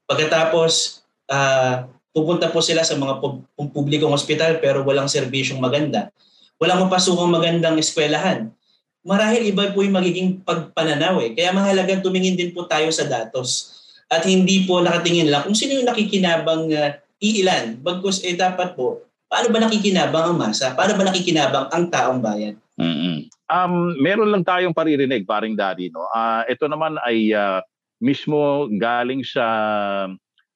[0.06, 6.12] Pagkatapos, uh, pupunta po sila sa mga pub- publikong ospital pero walang serbisyong maganda.
[6.60, 8.52] Walang mapasukang magandang eskwelahan.
[9.02, 11.34] Marahil iba po yung magiging pagpananaw eh.
[11.34, 13.82] Kaya mahalagang tumingin din po tayo sa datos
[14.12, 17.82] at hindi po nakatingin lang kung sino yung nakikinabang uh, iilan.
[17.82, 20.76] Bagkus eh dapat po, paano ba nakikinabang ang masa?
[20.78, 22.61] Paano ba nakikinabang ang taong bayan?
[22.80, 23.18] Mm-hmm.
[23.52, 25.92] Um, meron lang tayong paririnig, paring daddy.
[25.92, 26.08] No?
[26.12, 27.60] Uh, ito naman ay uh,
[28.00, 29.46] mismo galing sa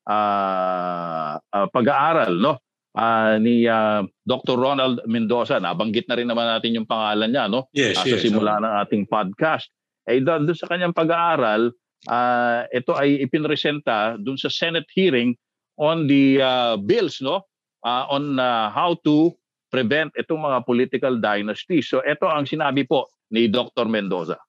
[0.07, 2.61] uh, uh, pag-aaral no?
[2.95, 4.55] Uh, ni uh, Dr.
[4.55, 5.59] Ronald Mendoza.
[5.59, 7.68] Nabanggit na rin naman natin yung pangalan niya no?
[7.76, 8.72] yes, uh, yes, sa simula no?
[8.72, 9.68] ng ating podcast.
[10.07, 11.76] Eh, doon sa kanyang pag-aaral,
[12.07, 15.34] uh, ito ay ipinresenta doon sa Senate hearing
[15.76, 17.43] on the uh, bills no
[17.84, 19.34] uh, on uh, how to
[19.76, 21.91] prevent itong mga political dynasties.
[21.91, 23.91] So ito ang sinabi po ni Dr.
[23.91, 24.39] Mendoza.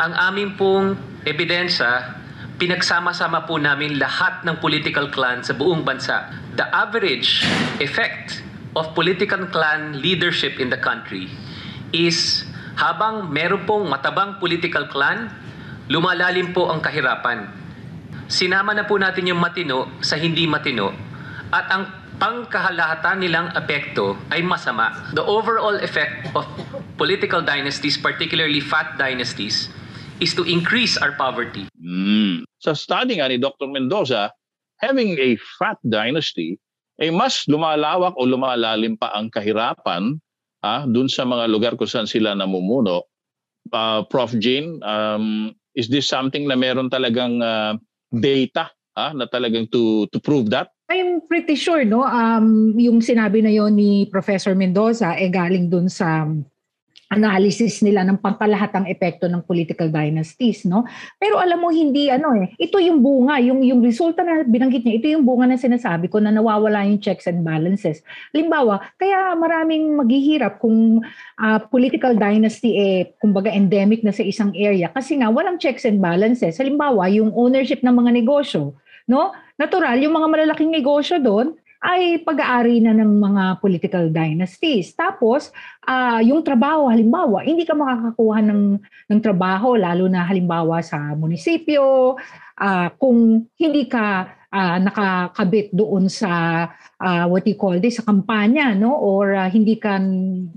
[0.00, 0.96] Ang aming pong
[1.28, 2.16] ebidensya,
[2.56, 6.32] pinagsama-sama po namin lahat ng political clan sa buong bansa.
[6.56, 7.44] The average
[7.84, 8.40] effect
[8.72, 11.28] of political clan leadership in the country
[11.92, 12.48] is
[12.80, 15.28] habang meron pong matabang political clan,
[15.92, 17.52] lumalalim po ang kahirapan.
[18.24, 20.96] Sinama na po natin yung matino sa hindi matino
[21.52, 24.92] at ang pangkahalahatan nilang epekto ay masama.
[25.12, 26.48] The overall effect of
[26.96, 29.68] political dynasties, particularly fat dynasties,
[30.20, 31.68] is to increase our poverty.
[31.76, 32.48] Mm.
[32.60, 33.68] Sa study nga ni Dr.
[33.68, 34.32] Mendoza,
[34.80, 36.56] having a fat dynasty
[36.96, 40.16] ay mas lumalawak o lumalalim pa ang kahirapan
[40.64, 43.04] ah, dun sa mga lugar kung saan sila namumuno.
[43.68, 44.30] Uh, Prof.
[44.38, 47.76] Jane, um, is this something na meron talagang uh,
[48.14, 50.72] data ah, na talagang to, to prove that?
[50.86, 52.06] I'm pretty sure, no?
[52.06, 56.30] Um, yung sinabi na yon ni Professor Mendoza, eh galing dun sa
[57.06, 60.82] analysis nila ng pangkalahatang epekto ng political dynasties no
[61.22, 64.98] pero alam mo hindi ano eh ito yung bunga yung yung resulta na binanggit niya
[64.98, 68.02] ito yung bunga na sinasabi ko na nawawala yung checks and balances
[68.34, 70.98] limbawa kaya maraming maghihirap kung
[71.38, 76.02] uh, political dynasty eh kumbaga endemic na sa isang area kasi nga walang checks and
[76.02, 78.74] balances halimbawa yung ownership ng mga negosyo
[79.08, 84.90] no natural yung mga malalaking negosyo doon ay pag-aari na ng mga political dynasties.
[84.96, 85.52] Tapos,
[85.86, 88.62] uh, yung trabaho, halimbawa, hindi ka makakakuha ng,
[89.12, 92.16] ng trabaho, lalo na halimbawa sa munisipyo,
[92.58, 96.64] uh, kung hindi ka uh, nakakabit doon sa
[97.00, 98.96] uh, what you call this, sa kampanya, no?
[98.96, 100.00] or uh, hindi ka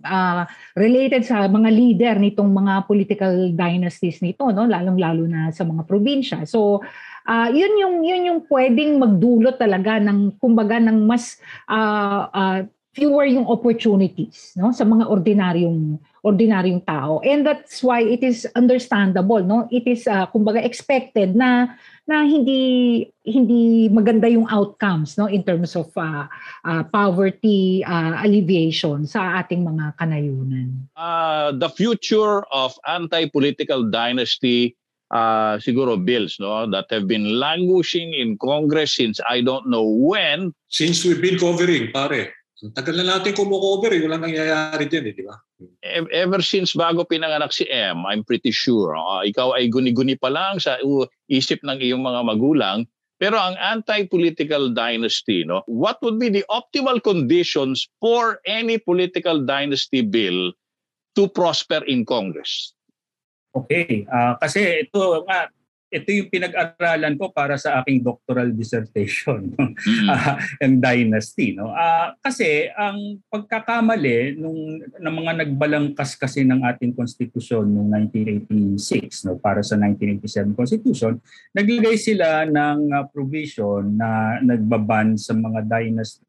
[0.07, 0.43] uh,
[0.79, 4.65] related sa mga leader nitong mga political dynasties nito, no?
[4.65, 6.47] lalong-lalo na sa mga probinsya.
[6.47, 6.79] So,
[7.27, 12.59] uh, yun yung yun yung pwedeng magdulot talaga ng kumbaga ng mas uh, uh,
[12.99, 17.23] fewer yung opportunities no sa mga ordinaryong ordinaryong tao.
[17.23, 19.71] And that's why it is understandable no?
[19.71, 25.77] It is uh, kumbaga expected na na hindi hindi maganda yung outcomes no in terms
[25.79, 26.27] of uh,
[26.65, 30.89] uh, poverty uh, alleviation sa ating mga kanayunan.
[30.97, 34.75] Uh, the future of anti-political dynasty
[35.11, 40.53] uh, siguro bills no that have been languishing in Congress since I don't know when.
[40.69, 42.33] Since we've been covering, pare.
[42.59, 44.03] Tagal na natin kumukover eh.
[44.03, 45.39] Walang nangyayari din eh, di ba?
[46.11, 48.99] Ever since bago pinanganak si M, I'm pretty sure.
[48.99, 52.83] Uh, ikaw ay guni-guni pa lang sa uh, isip ng iyong mga magulang.
[53.19, 59.99] Pero ang anti-political dynasty, no, what would be the optimal conditions for any political dynasty
[59.99, 60.55] bill
[61.19, 62.71] to prosper in Congress?
[63.49, 65.49] Okay, uh, kasi ito nga
[65.89, 70.05] ito yung pinag-aralan ko para sa aking doctoral dissertation mm-hmm.
[70.05, 71.73] uh, ang dynasty no?
[71.73, 79.41] Uh, kasi ang pagkakamali nung ng mga nagbalangkas kasi ng ating konstitusyon noong 1986 no?
[79.41, 81.17] Para sa 1987 constitution
[81.57, 86.28] naglagay sila ng uh, provision na nagbaban sa mga dynasty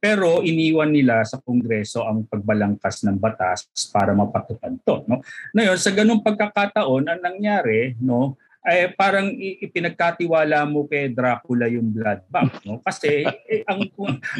[0.00, 5.04] pero iniwan nila sa Kongreso ang pagbalangkas ng batas para mapatupad to.
[5.04, 5.20] No?
[5.52, 12.20] Ngayon, sa ganung pagkakataon, ang nangyari, no, ay parang ipinagkatiwala mo kay Dracula yung blood
[12.28, 13.88] bank no kasi eh, ang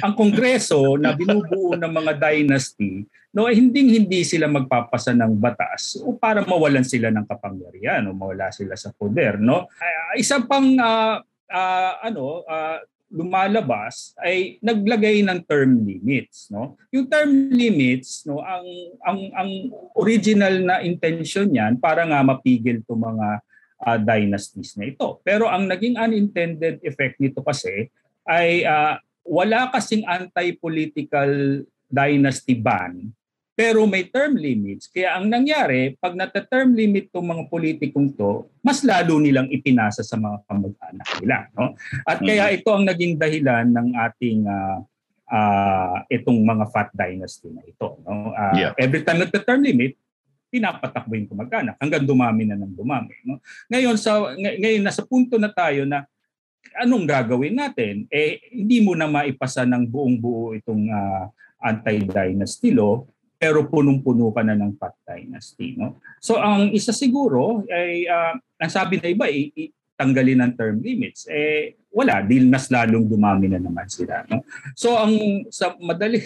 [0.05, 5.97] ang kongreso na binubuo ng mga dynasty no eh, hindi hindi sila magpapasa ng batas
[6.05, 10.77] o para mawalan sila ng kapangyarihan o mawala sila sa poder no uh, isa pang
[10.77, 11.17] uh,
[11.49, 12.77] uh, ano uh,
[13.11, 16.79] lumalabas ay naglagay ng term limits no?
[16.95, 18.67] Yung term limits no ang
[19.03, 19.51] ang ang
[19.99, 23.43] original na intention niyan para nga mapigil to mga
[23.83, 25.19] uh, dynasties na ito.
[25.27, 27.91] Pero ang naging unintended effect nito kasi
[28.31, 28.95] ay uh,
[29.27, 33.11] wala kasing anti-political dynasty ban
[33.61, 34.89] pero may term limits.
[34.89, 40.17] Kaya ang nangyari, pag nata-term limit itong mga politikong to, mas lalo nilang ipinasa sa
[40.17, 41.45] mga kamag-anak nila.
[41.53, 41.77] No?
[42.09, 42.57] At kaya mm-hmm.
[42.57, 44.81] ito ang naging dahilan ng ating uh,
[45.29, 48.01] uh, itong mga fat dynasty na ito.
[48.01, 48.33] No?
[48.33, 48.73] Uh, yeah.
[48.81, 49.93] Every time nagta-term limit,
[50.49, 53.13] pinapatakbo yung kamag-anak hanggang dumami na ng dumami.
[53.29, 53.45] No?
[53.69, 56.09] Ngayon, sa, ng- ngayon, nasa punto na tayo na
[56.81, 58.09] anong gagawin natin?
[58.09, 61.29] Eh, hindi mo na maipasa ng buong buo itong uh,
[61.61, 63.05] anti-dynasty law
[63.41, 65.73] pero punong-puno ka na ng Pat Dynasty.
[65.81, 65.97] No?
[66.21, 71.29] So ang isa siguro ay uh, ang sabi na iba i- tanggalin ng term limits
[71.29, 74.41] eh wala dahil mas lalong dumami na naman sila no
[74.73, 76.25] so ang sa madali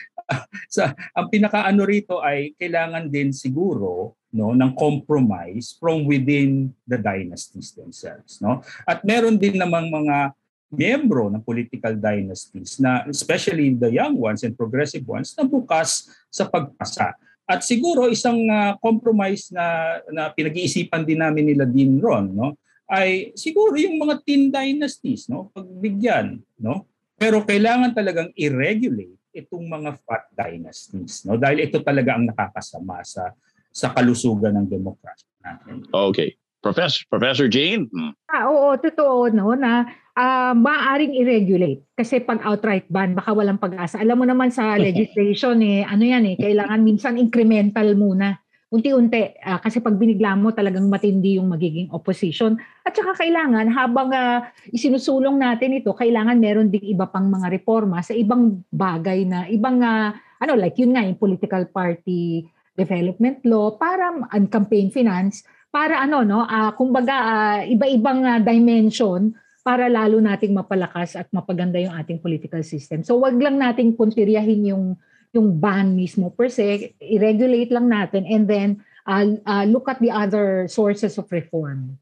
[0.74, 7.76] sa ang pinakaano rito ay kailangan din siguro no ng compromise from within the dynasties
[7.76, 10.32] themselves no at meron din namang mga
[10.72, 16.50] miyembro ng political dynasties na especially the young ones and progressive ones na bukas sa
[16.50, 17.14] pagpasa.
[17.46, 22.58] At siguro isang uh, compromise na na pinag-iisipan din namin nila din Ron no
[22.90, 29.94] ay siguro yung mga teen dynasties no pagbigyan no pero kailangan talagang i-regulate itong mga
[30.02, 33.30] fat dynasties no dahil ito talaga ang nakakasama sa
[33.70, 35.86] sa kalusugan ng demokrasya natin.
[35.92, 36.34] Okay.
[36.66, 37.86] Professor Professor Jane.
[37.94, 38.12] Hmm.
[38.26, 39.86] Ah, oo, totoo no na
[40.16, 44.02] uh, maaaring i-regulate kasi pag outright ban baka walang pag-asa.
[44.02, 48.42] Alam mo naman sa legislation eh ano yan eh kailangan minsan incremental muna.
[48.66, 52.58] Unti-unti uh, kasi pag binigla mo talagang matindi yung magiging opposition.
[52.82, 54.42] At saka kailangan habang uh,
[54.74, 59.78] isinusulong natin ito, kailangan meron ding iba pang mga reforma sa ibang bagay na ibang
[59.86, 60.10] uh,
[60.42, 62.42] ano like yun nga yung political party
[62.76, 65.46] development law para and campaign finance
[65.76, 71.76] para ano no uh, kumbaga uh, iba-ibang uh, dimension para lalo nating mapalakas at mapaganda
[71.76, 73.04] yung ating political system.
[73.04, 74.96] So wag lang nating kontiryahin yung
[75.36, 78.68] yung ban mismo per se, i-regulate lang natin and then
[79.04, 82.00] uh, uh, look at the other sources of reform.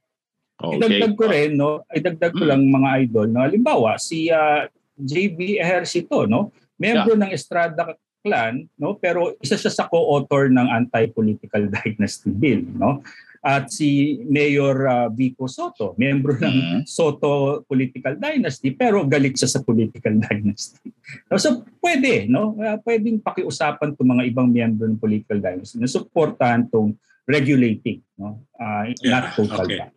[0.55, 0.79] Okay.
[0.79, 1.83] Idagdag ko rin, no?
[1.91, 2.51] Idagdag ko mm.
[2.55, 3.43] lang mga idol, no?
[3.43, 6.55] Halimbawa, si uh, JB Ejercito, no?
[6.79, 7.21] Membro yeah.
[7.27, 8.95] ng Estrada Clan, no?
[8.95, 13.03] Pero isa siya sa co-author ng Anti-Political Dynasty Bill, no?
[13.45, 16.81] At si Mayor uh, Vico Soto, membro ng mm-hmm.
[16.89, 20.89] Soto political dynasty pero galit siya sa political dynasty.
[21.37, 22.57] So pwede, no?
[22.57, 26.97] Uh, pwedeng pakiusapan 'tong mga ibang miyembro ng political dynasty na suportahan tong
[27.29, 28.41] regulating, no?
[28.57, 29.93] Uh, yeah, not total okay.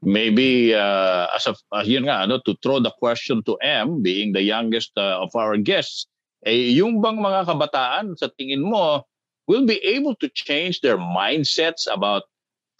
[0.00, 4.32] Maybe uh, as of uh, yun nga ano to throw the question to M being
[4.32, 6.08] the youngest uh, of our guests,
[6.48, 9.04] eh yung bang mga kabataan sa tingin mo
[9.44, 12.29] will be able to change their mindsets about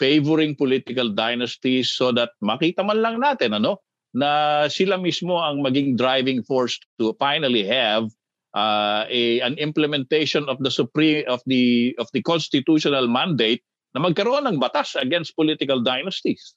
[0.00, 3.84] favoring political dynasties so that makita man lang natin ano
[4.16, 8.08] na sila mismo ang maging driving force to finally have
[8.56, 13.62] uh, a an implementation of the supreme of the of the constitutional mandate
[13.94, 16.54] na magkaroon ng batas against political dynasties.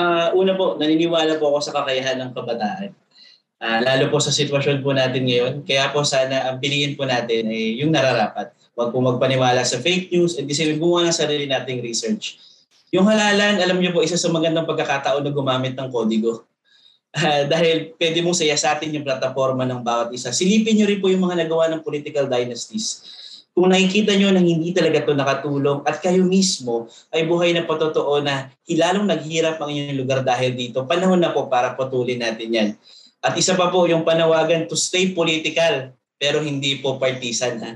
[0.00, 2.96] Uh, una po, naniniwala po ako sa kakayahan ng kabataan.
[3.60, 5.62] Uh, lalo po sa sitwasyon po natin ngayon.
[5.68, 8.56] Kaya po sana ang piliin po natin ay yung nararapat.
[8.72, 12.40] Huwag po magpaniwala sa fake news at kasi gumawa ng sarili nating research.
[12.92, 16.44] Yung halalan, alam niyo po, isa sa magandang pagkakataon na gumamit ng kodigo.
[17.12, 20.32] Uh, dahil pwede mong sayasatin yung plataforma ng bawat isa.
[20.32, 23.04] Silipin niyo rin po yung mga nagawa ng political dynasties.
[23.52, 28.24] Kung nakikita nyo na hindi talaga to nakatulong at kayo mismo ay buhay na patotoo
[28.24, 32.68] na hilalong naghirap ang inyong lugar dahil dito, panahon na po para putulin natin yan.
[33.20, 37.60] At isa pa po yung panawagan to stay political pero hindi po partisan.
[37.60, 37.70] Ha?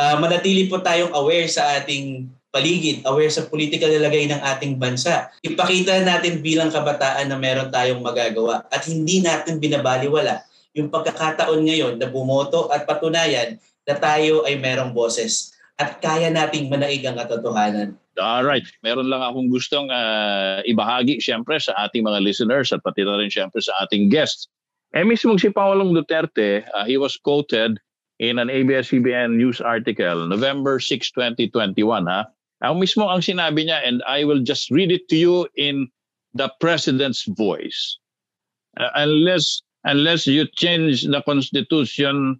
[0.00, 5.30] Uh, manatili po tayong aware sa ating paligid, aware sa political nilagay ng ating bansa.
[5.44, 10.42] Ipakita natin bilang kabataan na meron tayong magagawa at hindi natin binabaliwala
[10.74, 16.68] yung pagkakataon ngayon na bumoto at patunayan na tayo ay merong boses at kaya nating
[16.70, 17.94] manaig ang katotohanan.
[18.20, 18.66] All right.
[18.84, 23.32] Meron lang akong gustong uh, ibahagi siyempre sa ating mga listeners at pati na rin
[23.32, 24.50] siyempre sa ating guests.
[24.90, 27.78] Eh mismo si Pangulong Duterte, uh, he was quoted
[28.20, 32.04] in an ABS-CBN news article, November 6, 2021.
[32.04, 32.28] Ha?
[32.60, 35.88] Ang mismo ang sinabi niya, and I will just read it to you in
[36.36, 37.96] the President's voice.
[38.76, 42.36] Uh, unless, unless you change the Constitution,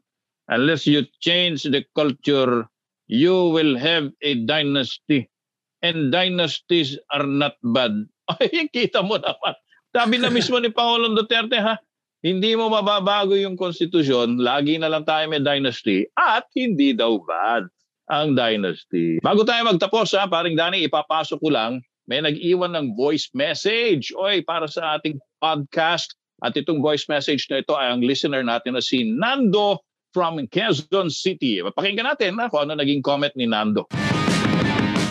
[0.53, 2.69] unless you change the culture,
[3.09, 5.33] you will have a dynasty.
[5.81, 8.05] And dynasties are not bad.
[8.37, 9.57] Ay, kita mo naman.
[9.97, 11.81] Sabi na mismo ni Pangulong Duterte, ha?
[12.21, 17.65] Hindi mo mababago yung konstitusyon, lagi na lang tayo may dynasty at hindi daw bad
[18.11, 19.21] ang dynasty.
[19.25, 21.73] Bago tayo magtapos ha, paring Dani, ipapasok ko lang,
[22.11, 24.11] may nag-iwan ng voice message.
[24.19, 28.77] Oy, para sa ating podcast, At itong voice message na ito ay ang listener natin
[28.77, 29.85] na si Nando
[30.17, 31.61] from Quezon City.
[31.61, 33.87] Pakinggan natin na kung ano naging comment ni Nando.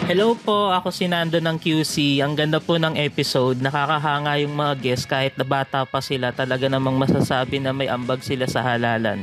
[0.10, 2.26] Hello po, ako si Nando ng QC.
[2.26, 3.62] Ang ganda po ng episode.
[3.62, 6.34] Nakakahanga yung mga guests kahit na bata pa sila.
[6.34, 9.22] Talaga namang masasabi na may ambag sila sa halalan.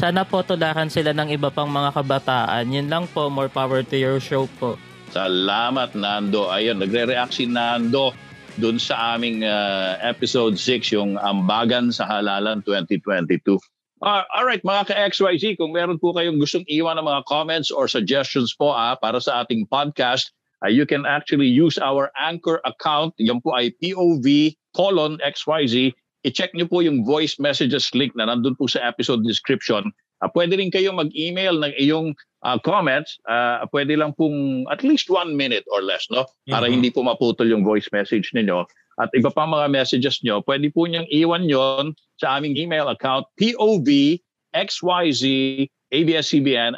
[0.00, 2.64] Sana po tulakan sila ng iba pang mga kabataan.
[2.64, 4.80] Yun lang po, more power to your show po.
[5.12, 6.48] Salamat Nando.
[6.48, 8.16] Ayun, nagre-react si Nando
[8.56, 13.60] dun sa aming uh, episode 6, yung Ambagan sa Halalan 2022.
[14.02, 17.86] Uh, all right, mga ka-XYZ, kung meron po kayong gustong iwan ng mga comments or
[17.86, 20.34] suggestions po ah, para sa ating podcast,
[20.66, 23.14] uh, you can actually use our Anchor account.
[23.22, 25.94] Yan po ay POV colon XYZ.
[26.26, 29.94] I-check nyo po yung voice messages link na nandun po sa episode description.
[30.18, 32.10] Uh, pwede rin kayo mag-email ng iyong
[32.42, 33.22] uh, comments.
[33.30, 36.26] Uh, pwede lang pong at least one minute or less, no?
[36.50, 36.74] Para mm-hmm.
[36.74, 38.66] hindi po maputol yung voice message ninyo.
[39.02, 43.26] At iba pa mga messages nyo, pwede po niyang iwan yon sa aming email account,
[43.34, 44.22] povxyzabscbn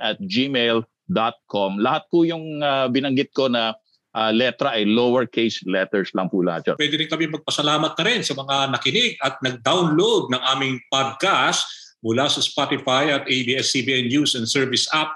[0.00, 1.70] at gmail.com.
[1.84, 3.76] Lahat po yung uh, binanggit ko na
[4.16, 6.76] uh, letra ay lowercase letters lang po lahat yun.
[6.80, 11.68] Pwede rin kami magpasalamat na rin sa mga nakinig at nag-download ng aming podcast
[12.00, 15.12] mula sa Spotify at ABS-CBN News and Service app.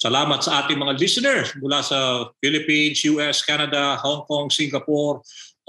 [0.00, 5.20] Salamat sa ating mga listeners mula sa Philippines, US, Canada, Hong Kong, Singapore,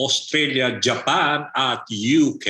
[0.02, 2.49] Australia, Japan, at UK.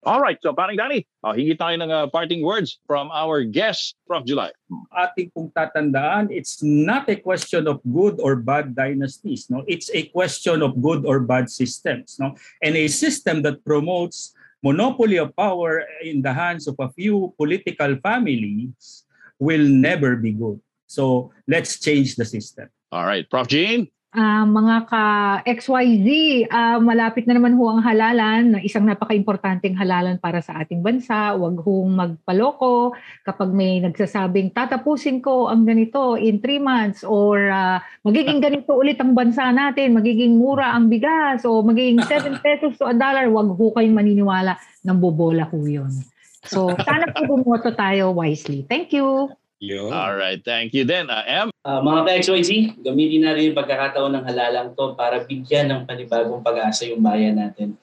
[0.00, 4.00] All right, so parang Danny, uh, hingi tayo ng uh, parting words from our guest,
[4.08, 4.24] Prof.
[4.24, 4.48] July.
[4.96, 9.52] Ating pong tatandaan, it's not a question of good or bad dynasties.
[9.52, 12.16] No, It's a question of good or bad systems.
[12.16, 12.32] No,
[12.64, 14.32] And a system that promotes
[14.64, 19.04] monopoly of power in the hands of a few political families
[19.36, 20.64] will never be good.
[20.88, 22.72] So let's change the system.
[22.88, 23.52] All right, Prof.
[23.52, 23.92] Jean?
[24.14, 26.08] Uh, mga ka-XYZ,
[26.50, 30.82] uh, ah, malapit na naman ho ang halalan, na isang napaka-importanting halalan para sa ating
[30.82, 31.34] bansa.
[31.38, 37.78] Huwag hong magpaloko kapag may nagsasabing tatapusin ko ang ganito in 3 months or uh,
[38.02, 42.86] magiging ganito ulit ang bansa natin, magiging mura ang bigas o magiging 7 pesos to
[42.86, 43.30] a dollar.
[43.30, 45.92] Huwag ho kayong maniniwala ng bobola ho yun.
[46.40, 48.64] So, sana po bumoto tayo wisely.
[48.64, 49.28] Thank you.
[49.60, 49.92] Yo.
[49.92, 51.12] All right, thank you then.
[51.12, 51.48] Uh, M?
[51.68, 56.40] Uh, mga ka-XYZ, gamitin na rin yung pagkakataon ng halalang to para bigyan ng panibagong
[56.40, 57.76] pag-asa yung bayan natin.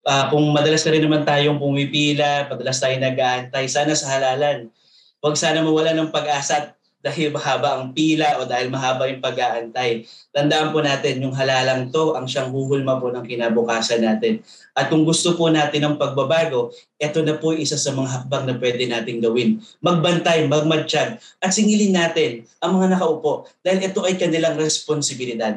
[0.00, 4.72] Uh, kung madalas na rin naman tayong pumipila, madalas tayo nag-aantay, sana sa halalan.
[5.20, 10.04] Huwag sana mawala ng pag-asa dahil mahaba ang pila o dahil mahaba yung pag-aantay.
[10.36, 14.44] Tandaan po natin, yung halalang to ang siyang huhulma po ng kinabukasan natin.
[14.76, 16.70] At kung gusto po natin ng pagbabago,
[17.00, 19.64] ito na po isa sa mga hakbang na pwede nating gawin.
[19.80, 25.56] Magbantay, magmatsyag, at singilin natin ang mga nakaupo dahil ito ay kanilang responsibilidad.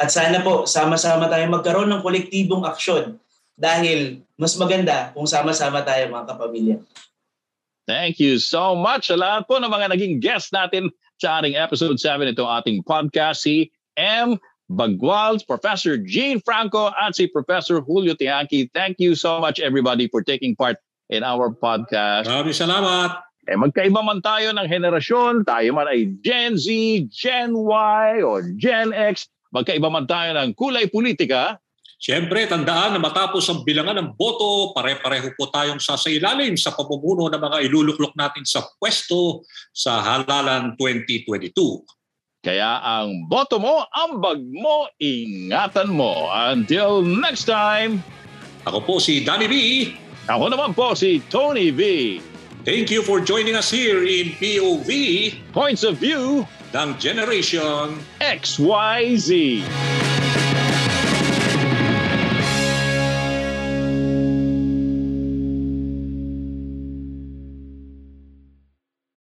[0.00, 3.20] At sana po, sama-sama tayo magkaroon ng kolektibong aksyon
[3.58, 6.76] dahil mas maganda kung sama-sama tayo mga kapamilya.
[7.88, 11.96] Thank you so much sa lahat po ng mga naging guest natin sa ating episode
[11.96, 14.36] 7 itong ating podcast, si M.
[14.68, 18.68] Bagwal, Professor Gene Franco, at si Professor Julio Tiaki.
[18.76, 20.76] Thank you so much everybody for taking part
[21.08, 22.28] in our podcast.
[22.28, 23.24] Maraming salamat.
[23.48, 26.68] Eh magkaiba man tayo ng henerasyon, tayo man ay Gen Z,
[27.08, 31.56] Gen Y, o Gen X, magkaiba man tayo ng kulay politika,
[31.98, 37.42] Siyempre, tandaan na matapos ang bilangan ng boto, pare-pareho po tayong sasailalim sa pamumuno ng
[37.42, 39.42] mga iluluklok natin sa pwesto
[39.74, 41.50] sa halalan 2022.
[42.38, 46.30] Kaya ang boto mo, ambag mo, ingatan mo.
[46.30, 47.98] Until next time,
[48.62, 49.54] ako po si Danny B.
[50.30, 51.82] Ako naman po si Tony V.
[52.62, 54.90] Thank you for joining us here in POV
[55.50, 56.46] Points of View
[56.76, 59.64] ng Generation XYZ.